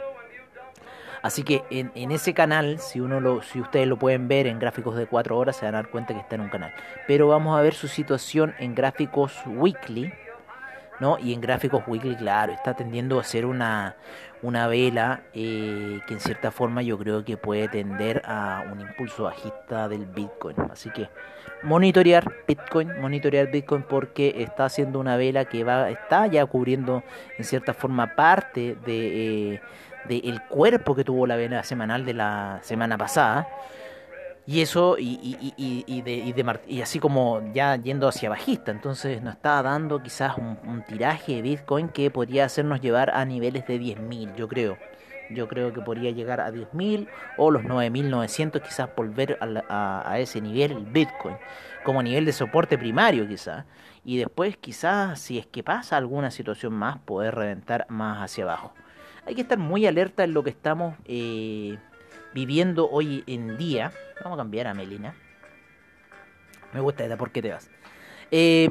Así 1.22 1.42
que 1.42 1.64
en, 1.70 1.90
en, 1.94 2.10
ese 2.10 2.34
canal, 2.34 2.78
si 2.78 3.00
uno 3.00 3.20
lo, 3.20 3.42
si 3.42 3.60
ustedes 3.60 3.86
lo 3.86 3.98
pueden 3.98 4.28
ver 4.28 4.46
en 4.46 4.58
gráficos 4.58 4.96
de 4.96 5.06
4 5.06 5.36
horas, 5.36 5.56
se 5.56 5.64
van 5.64 5.74
a 5.74 5.78
dar 5.78 5.90
cuenta 5.90 6.14
que 6.14 6.20
está 6.20 6.36
en 6.36 6.42
un 6.42 6.48
canal. 6.48 6.72
Pero 7.06 7.28
vamos 7.28 7.58
a 7.58 7.62
ver 7.62 7.74
su 7.74 7.88
situación 7.88 8.54
en 8.58 8.74
gráficos 8.74 9.34
weekly, 9.46 10.12
¿no? 11.00 11.18
Y 11.18 11.32
en 11.32 11.40
gráficos 11.40 11.82
weekly, 11.86 12.16
claro, 12.16 12.52
está 12.52 12.74
tendiendo 12.74 13.18
a 13.18 13.24
ser 13.24 13.46
una, 13.46 13.96
una 14.42 14.66
vela 14.68 15.22
eh, 15.32 16.00
que 16.06 16.14
en 16.14 16.20
cierta 16.20 16.50
forma 16.50 16.82
yo 16.82 16.98
creo 16.98 17.24
que 17.24 17.36
puede 17.36 17.68
tender 17.68 18.22
a 18.24 18.64
un 18.70 18.80
impulso 18.80 19.24
bajista 19.24 19.88
del 19.88 20.06
Bitcoin. 20.06 20.56
Así 20.70 20.90
que 20.90 21.08
monitorear 21.62 22.32
Bitcoin, 22.46 23.00
monitorear 23.00 23.50
Bitcoin 23.50 23.82
porque 23.82 24.34
está 24.38 24.66
haciendo 24.66 25.00
una 25.00 25.16
vela 25.16 25.44
que 25.44 25.64
va, 25.64 25.90
está 25.90 26.26
ya 26.26 26.46
cubriendo 26.46 27.02
en 27.36 27.44
cierta 27.44 27.74
forma 27.74 28.14
parte 28.14 28.76
de... 28.84 29.54
Eh, 29.54 29.60
del 30.06 30.42
cuerpo 30.42 30.94
que 30.94 31.04
tuvo 31.04 31.26
la 31.26 31.36
vena 31.36 31.62
semanal 31.62 32.04
de 32.04 32.14
la 32.14 32.60
semana 32.62 32.96
pasada. 32.96 33.48
Y 34.48 34.62
eso, 34.62 34.96
y, 34.98 35.18
y, 35.22 35.52
y, 35.58 35.84
y, 35.86 36.00
de, 36.00 36.60
y 36.66 36.80
así 36.80 36.98
como 36.98 37.42
ya 37.52 37.76
yendo 37.76 38.08
hacia 38.08 38.30
bajista, 38.30 38.70
entonces 38.70 39.20
nos 39.20 39.34
está 39.34 39.62
dando 39.62 40.02
quizás 40.02 40.38
un, 40.38 40.82
tiraje 40.88 41.34
de 41.34 41.42
Bitcoin 41.42 41.90
que 41.90 42.10
podría 42.10 42.46
hacernos 42.46 42.80
llevar 42.80 43.10
a 43.10 43.26
niveles 43.26 43.66
de 43.66 43.78
10.000, 43.78 44.36
yo 44.36 44.48
creo. 44.48 44.78
Yo 45.28 45.48
creo 45.48 45.74
que 45.74 45.82
podría 45.82 46.12
llegar 46.12 46.40
a 46.40 46.50
10.000 46.50 47.08
o 47.36 47.50
los 47.50 47.62
9.900, 47.62 48.62
quizás 48.62 48.88
volver 48.96 49.38
a, 49.68 50.10
a, 50.10 50.18
ese 50.18 50.40
nivel, 50.40 50.72
el 50.72 50.86
Bitcoin, 50.86 51.36
como 51.84 52.02
nivel 52.02 52.24
de 52.24 52.32
soporte 52.32 52.78
primario 52.78 53.28
quizás. 53.28 53.66
Y 54.02 54.16
después 54.16 54.56
quizás, 54.56 55.20
si 55.20 55.36
es 55.36 55.46
que 55.46 55.62
pasa 55.62 55.98
alguna 55.98 56.30
situación 56.30 56.72
más, 56.72 56.96
poder 57.00 57.34
reventar 57.34 57.84
más 57.90 58.22
hacia 58.22 58.44
abajo 58.44 58.72
hay 59.28 59.34
que 59.34 59.42
estar 59.42 59.58
muy 59.58 59.86
alerta 59.86 60.24
en 60.24 60.32
lo 60.32 60.42
que 60.42 60.48
estamos 60.48 60.96
eh, 61.04 61.76
viviendo 62.32 62.88
hoy 62.88 63.24
en 63.26 63.58
día. 63.58 63.92
Vamos 64.24 64.38
a 64.38 64.40
cambiar 64.40 64.66
a 64.68 64.74
Melina. 64.74 65.14
Me 66.72 66.80
gusta 66.80 67.04
esta, 67.04 67.18
¿por 67.18 67.30
qué 67.30 67.42
te 67.42 67.50
vas? 67.50 67.70
Eh, 68.30 68.70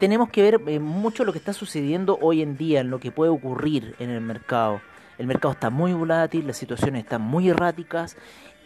tenemos 0.00 0.28
que 0.30 0.42
ver 0.42 0.60
eh, 0.66 0.80
mucho 0.80 1.24
lo 1.24 1.30
que 1.32 1.38
está 1.38 1.52
sucediendo 1.52 2.18
hoy 2.20 2.42
en 2.42 2.56
día, 2.56 2.80
en 2.80 2.90
lo 2.90 2.98
que 2.98 3.12
puede 3.12 3.30
ocurrir 3.30 3.94
en 4.00 4.10
el 4.10 4.20
mercado. 4.20 4.80
El 5.18 5.28
mercado 5.28 5.52
está 5.52 5.70
muy 5.70 5.92
volátil, 5.92 6.48
las 6.48 6.56
situaciones 6.56 7.04
están 7.04 7.22
muy 7.22 7.48
erráticas 7.48 8.16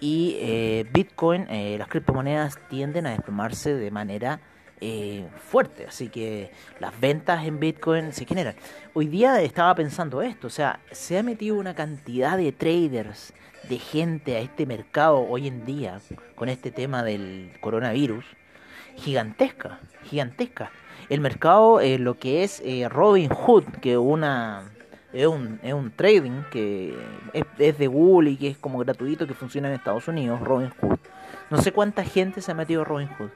y 0.01 0.87
Bitcoin, 0.93 1.47
las 1.79 1.87
criptomonedas 1.87 2.59
tienden 2.71 3.07
a 3.07 3.11
desplomarse 3.11 3.75
de 3.75 3.91
manera 3.91 4.41
eh, 4.81 5.27
fuerte, 5.51 5.87
así 5.87 6.09
que 6.09 6.51
las 6.79 6.99
ventas 6.99 7.45
en 7.45 7.61
Bitcoin 7.61 8.13
se 8.13 8.25
generan. 8.25 8.55
Hoy 8.95 9.09
día 9.09 9.41
estaba 9.43 9.75
pensando 9.75 10.23
esto, 10.23 10.47
o 10.47 10.51
sea, 10.51 10.81
se 10.91 11.19
ha 11.19 11.23
metido 11.23 11.57
una 11.57 11.75
cantidad 11.75 12.37
de 12.39 12.53
traders, 12.53 13.33
de 13.69 13.79
gente 13.79 14.37
a 14.37 14.41
este 14.41 14.67
mercado 14.67 15.21
hoy 15.21 15.47
en 15.47 15.67
día 15.67 16.01
con 16.35 16.49
este 16.49 16.71
tema 16.71 17.03
del 17.03 17.53
coronavirus, 17.61 18.25
gigantesca, 18.97 19.81
gigantesca. 20.05 20.71
El 21.09 21.21
mercado, 21.21 21.81
eh, 21.81 21.99
lo 21.99 22.19
que 22.19 22.43
es 22.43 22.63
eh, 22.65 22.89
Robin 22.89 23.29
Hood, 23.29 23.65
que 23.83 23.99
una 23.99 24.71
es 25.13 25.27
un, 25.27 25.59
es 25.63 25.75
un 25.75 25.91
trading 25.91 26.43
que 26.51 26.95
es, 27.33 27.45
es, 27.59 27.79
de 27.79 27.87
Google 27.87 28.31
y 28.31 28.37
que 28.37 28.49
es 28.49 28.59
como 28.59 28.79
gratuito 28.79 29.27
que 29.27 29.35
funciona 29.35 29.69
en 29.69 29.75
Estados 29.75 30.07
Unidos, 30.09 30.41
Robin 30.41 30.71
Hood. 30.81 30.99
No 31.51 31.61
sé 31.61 31.73
cuánta 31.73 32.05
gente 32.05 32.41
se 32.41 32.53
ha 32.53 32.55
metido 32.55 32.85
Robin 32.85 33.09
Hood. 33.09 33.31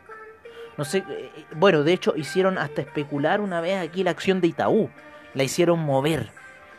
No 0.77 0.85
sé, 0.85 0.99
eh, 0.99 1.05
eh, 1.09 1.45
bueno, 1.55 1.85
de 1.85 1.93
hecho 1.93 2.15
hicieron 2.17 2.59
hasta 2.59 2.83
especular 2.83 3.41
una 3.41 3.61
vez 3.61 3.79
aquí 3.79 4.03
la 4.03 4.11
acción 4.11 4.41
de 4.41 4.49
Itaú. 4.49 4.91
La 5.35 5.43
hicieron 5.43 5.81
mover 5.81 6.31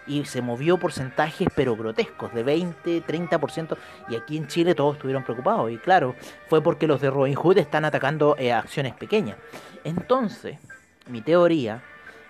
y 0.08 0.26
se 0.26 0.42
movió 0.42 0.78
porcentajes 0.78 1.48
pero 1.56 1.76
grotescos, 1.76 2.34
de 2.34 2.44
20, 2.44 3.04
30%, 3.06 3.78
y 4.10 4.16
aquí 4.16 4.38
en 4.38 4.48
Chile 4.48 4.76
todos 4.76 4.96
estuvieron 4.96 5.24
preocupados, 5.24 5.72
y 5.72 5.78
claro, 5.78 6.16
fue 6.48 6.62
porque 6.62 6.88
los 6.88 7.02
de 7.02 7.10
Robinhood 7.10 7.58
están 7.58 7.86
atacando 7.86 8.36
eh, 8.38 8.54
acciones 8.54 8.94
pequeñas. 8.94 9.38
Entonces, 9.84 10.58
mi 11.08 11.22
teoría 11.22 11.84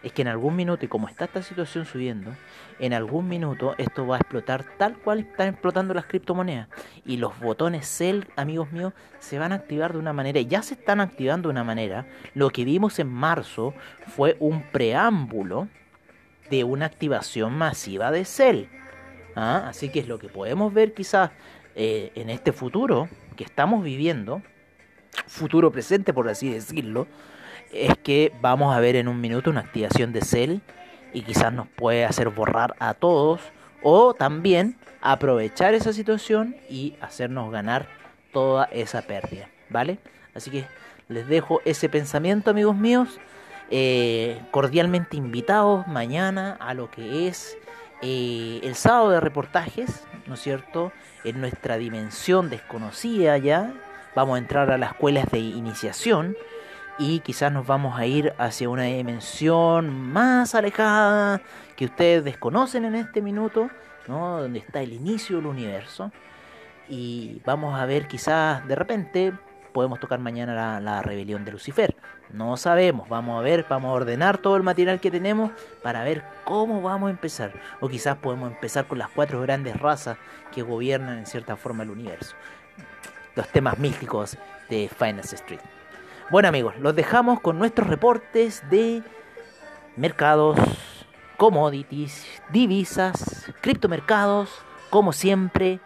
es 0.06 0.14
que 0.14 0.22
en 0.22 0.28
algún 0.28 0.56
minuto, 0.56 0.86
y 0.86 0.88
como 0.88 1.08
está 1.08 1.26
esta 1.26 1.42
situación 1.42 1.86
subiendo, 1.86 2.32
en 2.78 2.94
algún 2.94 3.28
minuto 3.28 3.74
esto 3.80 4.06
va 4.06 4.18
a 4.18 4.20
explotar 4.20 4.64
tal 4.78 5.00
cual 5.00 5.22
están 5.22 5.48
explotando 5.48 5.96
las 5.96 6.06
criptomonedas. 6.06 6.68
Y 7.06 7.18
los 7.18 7.40
botones 7.40 7.88
Sell, 7.88 8.28
amigos 8.36 8.72
míos, 8.72 8.94
se 9.18 9.40
van 9.40 9.52
a 9.52 9.56
activar 9.56 9.94
de 9.94 9.98
una 9.98 10.14
manera, 10.14 10.40
ya 10.42 10.62
se 10.62 10.76
están 10.76 11.02
activando 11.02 11.50
de 11.50 11.54
una 11.54 11.64
manera. 11.64 12.06
Lo 12.36 12.52
que 12.52 12.66
vimos 12.66 13.00
en 13.00 13.08
marzo 13.08 13.74
fue 14.06 14.38
un 14.40 14.62
preámbulo 14.62 15.70
de 16.52 16.64
una 16.64 16.86
activación 16.86 17.58
masiva 17.58 18.12
de 18.12 18.26
Sell. 18.26 18.70
¿Ah? 19.36 19.66
Así 19.70 19.90
que 19.90 20.02
es 20.02 20.08
lo 20.08 20.20
que 20.20 20.30
podemos 20.30 20.72
ver 20.72 20.94
quizás 20.94 21.32
eh, 21.74 22.12
en 22.14 22.30
este 22.30 22.54
futuro 22.54 23.10
que 23.36 23.44
estamos 23.44 23.84
viviendo, 23.84 24.44
futuro 25.26 25.72
presente 25.72 26.14
por 26.14 26.30
así 26.30 26.54
decirlo, 26.54 27.08
es 27.72 27.98
que 28.04 28.32
vamos 28.42 28.76
a 28.76 28.80
ver 28.80 28.96
en 28.96 29.08
un 29.08 29.20
minuto 29.22 29.50
una 29.50 29.62
activación 29.62 30.14
de 30.14 30.22
Cell 30.22 30.60
y 31.14 31.22
quizás 31.22 31.54
nos 31.54 31.68
puede 31.68 32.06
hacer 32.06 32.30
borrar 32.30 32.76
a 32.80 32.94
todos 32.94 33.42
o 33.82 34.14
también 34.14 34.78
aprovechar 35.02 35.74
esa 35.74 35.94
situación 35.94 36.56
y 36.70 36.96
hacernos 37.02 37.52
ganar 37.52 37.88
toda 38.34 38.66
esa 38.66 39.04
pérdida, 39.04 39.50
¿vale? 39.70 40.00
Así 40.34 40.52
que 40.52 40.66
les 41.08 41.28
dejo 41.28 41.62
ese 41.66 41.90
pensamiento, 41.90 42.50
amigos 42.50 42.76
míos. 42.76 43.20
Eh, 43.72 44.40
cordialmente 44.52 45.18
invitados 45.18 45.88
mañana 45.88 46.56
a 46.60 46.76
lo 46.76 46.92
que 46.92 47.28
es 47.28 47.58
eh, 48.02 48.60
el 48.62 48.76
sábado 48.76 49.10
de 49.10 49.20
reportajes, 49.20 50.04
¿no 50.28 50.36
es 50.36 50.42
cierto? 50.42 50.92
En 51.24 51.42
nuestra 51.42 51.78
dimensión 51.78 52.50
desconocida 52.50 53.38
ya. 53.38 53.74
Vamos 54.16 54.36
a 54.36 54.40
entrar 54.40 54.72
a 54.72 54.78
las 54.78 54.92
escuelas 54.92 55.26
de 55.32 55.40
iniciación 55.40 56.36
y 56.98 57.20
quizás 57.20 57.52
nos 57.52 57.68
vamos 57.68 58.00
a 58.00 58.06
ir 58.06 58.34
hacia 58.38 58.70
una 58.70 58.84
dimensión 58.84 59.90
más 59.90 60.56
alejada 60.56 61.42
que 61.76 61.86
ustedes 61.86 62.24
desconocen 62.24 62.86
en 62.86 62.96
este 62.96 63.22
minuto, 63.22 63.70
¿no? 64.08 64.42
Donde 64.42 64.60
está 64.60 64.82
el 64.82 64.94
inicio 64.94 65.38
del 65.38 65.48
universo. 65.48 66.12
Y 66.88 67.42
vamos 67.46 67.80
a 67.80 67.86
ver 67.86 68.08
quizás 68.08 68.66
de 68.68 68.76
repente 68.76 69.34
podemos 69.74 70.00
tocar 70.00 70.20
mañana 70.20 70.80
la, 70.80 71.02
rebelión 71.02 71.44
de 71.44 71.52
Lucifer. 71.52 71.96
No 72.32 72.56
sabemos, 72.56 73.10
vamos 73.10 73.38
a 73.38 73.42
ver, 73.42 73.66
vamos 73.68 73.90
a 73.90 73.94
ordenar 73.94 74.38
todo 74.38 74.56
el 74.56 74.64
material 74.64 75.02
que 75.02 75.12
tenemos 75.12 75.52
para 75.84 76.04
ver 76.04 76.24
cómo 76.46 76.82
vamos 76.82 77.08
a 77.08 77.12
empezar. 77.12 77.52
O 77.82 77.90
quizás 77.90 78.18
podemos 78.18 78.52
empezar 78.52 78.88
con 78.88 79.00
las 79.00 79.10
cuatro 79.10 79.42
grandes 79.42 79.78
razas 79.78 80.18
que 80.54 80.62
gobiernan 80.62 81.18
en 81.18 81.26
cierta 81.26 81.58
forma 81.58 81.84
el 81.84 81.90
universo. 81.90 82.38
Los 83.36 83.50
temas 83.50 83.78
místicos 83.78 84.38
de 84.70 84.90
Finance 84.98 85.36
Street. 85.36 85.75
Bueno 86.32 86.48
amigos, 86.48 86.74
los 86.80 86.96
dejamos 86.96 87.40
con 87.40 87.60
nuestros 87.60 87.88
reportes 87.88 88.68
de 88.72 89.04
mercados, 89.96 90.58
commodities, 91.38 92.26
divisas, 92.52 93.46
criptomercados, 93.62 94.50
como 94.90 95.14
siempre, 95.14 95.80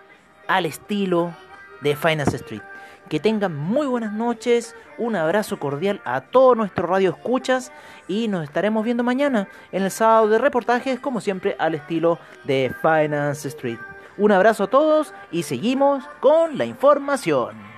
al 0.47 0.65
estilo 0.65 1.35
de 1.81 1.97
Finance 1.97 2.37
Street. 2.37 2.61
Que 3.09 3.19
tengan 3.19 3.53
muy 3.53 3.85
buenas 3.85 4.13
noches, 4.13 4.77
un 4.97 5.17
abrazo 5.17 5.59
cordial 5.59 5.99
a 6.05 6.21
todos 6.21 6.55
nuestros 6.55 6.89
radio 6.89 7.09
escuchas 7.09 7.73
y 8.07 8.29
nos 8.29 8.45
estaremos 8.45 8.85
viendo 8.85 9.03
mañana 9.03 9.49
en 9.73 9.83
el 9.83 9.91
sábado 9.91 10.29
de 10.29 10.37
reportajes, 10.37 11.01
como 11.01 11.19
siempre, 11.19 11.57
al 11.59 11.75
estilo 11.75 12.17
de 12.45 12.73
Finance 12.81 13.45
Street. 13.49 13.79
Un 14.17 14.31
abrazo 14.31 14.63
a 14.63 14.67
todos 14.67 15.13
y 15.33 15.43
seguimos 15.43 16.05
con 16.21 16.57
la 16.57 16.63
información. 16.63 17.68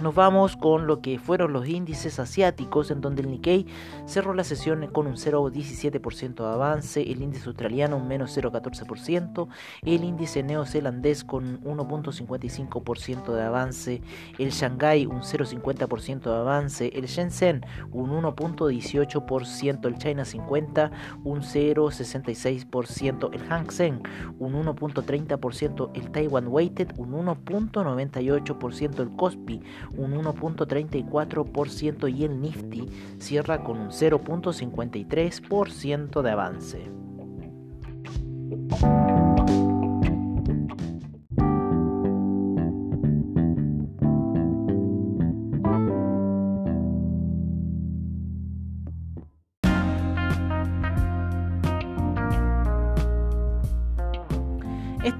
Nos 0.00 0.14
vamos 0.14 0.56
con 0.56 0.86
lo 0.86 1.00
que 1.00 1.18
fueron 1.18 1.52
los 1.52 1.66
índices 1.66 2.20
asiáticos, 2.20 2.92
en 2.92 3.00
donde 3.00 3.22
el 3.22 3.30
Nikkei 3.32 3.66
cerró 4.06 4.32
la 4.32 4.44
sesión 4.44 4.86
con 4.92 5.08
un 5.08 5.16
0,17% 5.16 6.34
de 6.36 6.46
avance, 6.46 7.02
el 7.02 7.20
índice 7.20 7.48
australiano 7.48 7.96
un 7.96 8.06
menos 8.06 8.36
0,14%, 8.38 9.48
el 9.82 10.04
índice 10.04 10.44
neozelandés 10.44 11.24
con 11.24 11.60
1,55% 11.64 13.32
de 13.32 13.42
avance, 13.42 14.00
el 14.38 14.50
Shanghai 14.50 15.04
un 15.04 15.22
0,50% 15.22 16.30
de 16.30 16.36
avance, 16.36 16.92
el 16.94 17.06
Shenzhen 17.06 17.66
un 17.90 18.10
1,18%, 18.22 19.84
el 19.84 19.98
China 19.98 20.24
50 20.24 20.92
un 21.24 21.40
0,66%, 21.40 23.34
el 23.34 23.42
Hang 23.48 23.70
Seng 23.72 24.00
un 24.38 24.52
1,30%, 24.64 25.90
el 25.94 26.10
Taiwan 26.12 26.46
Weighted 26.46 26.92
un 26.98 27.14
1,98%, 27.14 29.00
el 29.00 29.10
Kospi 29.16 29.60
un 29.96 30.14
1.34% 30.14 32.14
y 32.14 32.24
el 32.24 32.38
Nifty 32.40 32.86
cierra 33.18 33.62
con 33.62 33.78
un 33.78 33.88
0.53% 33.88 36.22
de 36.22 36.30
avance. 36.30 36.90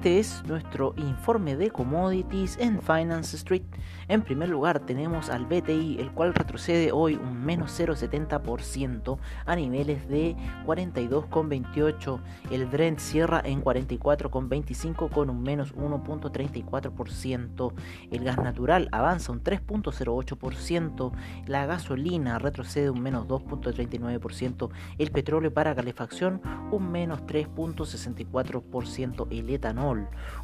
Este 0.09 0.21
es 0.21 0.43
nuestro 0.47 0.95
informe 0.97 1.55
de 1.55 1.69
commodities 1.69 2.57
en 2.57 2.81
Finance 2.81 3.37
Street. 3.37 3.61
En 4.07 4.23
primer 4.23 4.49
lugar 4.49 4.79
tenemos 4.79 5.29
al 5.29 5.45
BTI, 5.45 5.97
el 5.99 6.09
cual 6.09 6.33
retrocede 6.33 6.91
hoy 6.91 7.13
un 7.13 7.45
menos 7.45 7.79
0,70% 7.79 9.19
a 9.45 9.55
niveles 9.55 10.09
de 10.09 10.35
42,28. 10.65 12.19
El 12.49 12.65
Brent 12.65 12.97
cierra 12.97 13.39
en 13.45 13.63
44,25 13.63 15.11
con 15.11 15.29
un 15.29 15.43
menos 15.43 15.75
1,34%. 15.75 17.73
El 18.09 18.23
gas 18.23 18.37
natural 18.37 18.89
avanza 18.91 19.31
un 19.31 19.43
3,08%. 19.43 21.11
La 21.45 21.67
gasolina 21.67 22.39
retrocede 22.39 22.89
un 22.89 23.03
menos 23.03 23.27
2,39%. 23.27 24.71
El 24.97 25.11
petróleo 25.11 25.53
para 25.53 25.75
calefacción 25.75 26.41
un 26.71 26.91
menos 26.91 27.21
3,64%. 27.27 29.27
El 29.29 29.51
etanol 29.51 29.98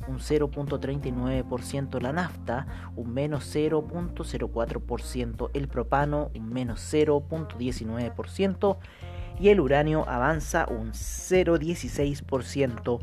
un 0.08 0.20
0,39%. 0.20 2.02
La 2.02 2.14
nafta 2.14 2.66
un 2.96 3.14
menos 3.14 3.56
0.04%, 3.56 5.50
el 5.54 5.68
propano 5.68 6.32
un 6.36 6.50
menos 6.50 6.94
0.19% 6.94 8.78
y 9.40 9.50
el 9.50 9.60
uranio 9.60 10.08
avanza 10.08 10.68
un 10.70 10.92
0.16%. 10.92 13.00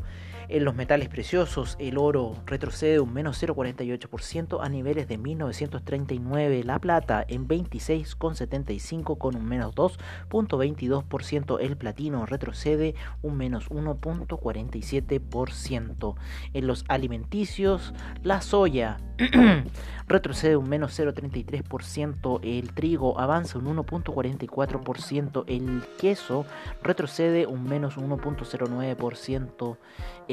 En 0.49 0.65
los 0.65 0.75
metales 0.75 1.07
preciosos, 1.09 1.77
el 1.79 1.97
oro 1.97 2.35
retrocede 2.45 2.99
un 2.99 3.11
menos 3.13 3.41
0,48% 3.41 4.59
a 4.61 4.69
niveles 4.69 5.07
de 5.07 5.17
1939. 5.17 6.63
La 6.63 6.77
plata 6.79 7.25
en 7.27 7.47
26,75 7.47 9.17
con 9.17 9.35
un 9.35 9.45
menos 9.45 9.73
2,22%. 9.73 11.57
El 11.61 11.77
platino 11.77 12.25
retrocede 12.25 12.95
un 13.21 13.37
menos 13.37 13.69
1,47%. 13.69 16.15
En 16.53 16.67
los 16.67 16.83
alimenticios, 16.87 17.93
la 18.21 18.41
soya 18.41 18.97
retrocede 20.07 20.57
un 20.57 20.69
menos 20.69 20.99
0,33%, 20.99 22.39
el 22.43 22.73
trigo 22.73 23.19
avanza 23.19 23.59
un 23.59 23.77
1,44%, 23.77 25.43
el 25.47 25.83
queso 25.99 26.45
retrocede 26.81 27.45
un 27.45 27.67
menos 27.67 27.97
1,09%, 27.97 29.77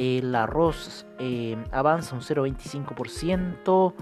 el 0.01 0.35
arroz 0.35 1.07
eh, 1.19 1.57
avanza 1.73 2.15
un 2.15 2.23
0,25%, 2.23 3.95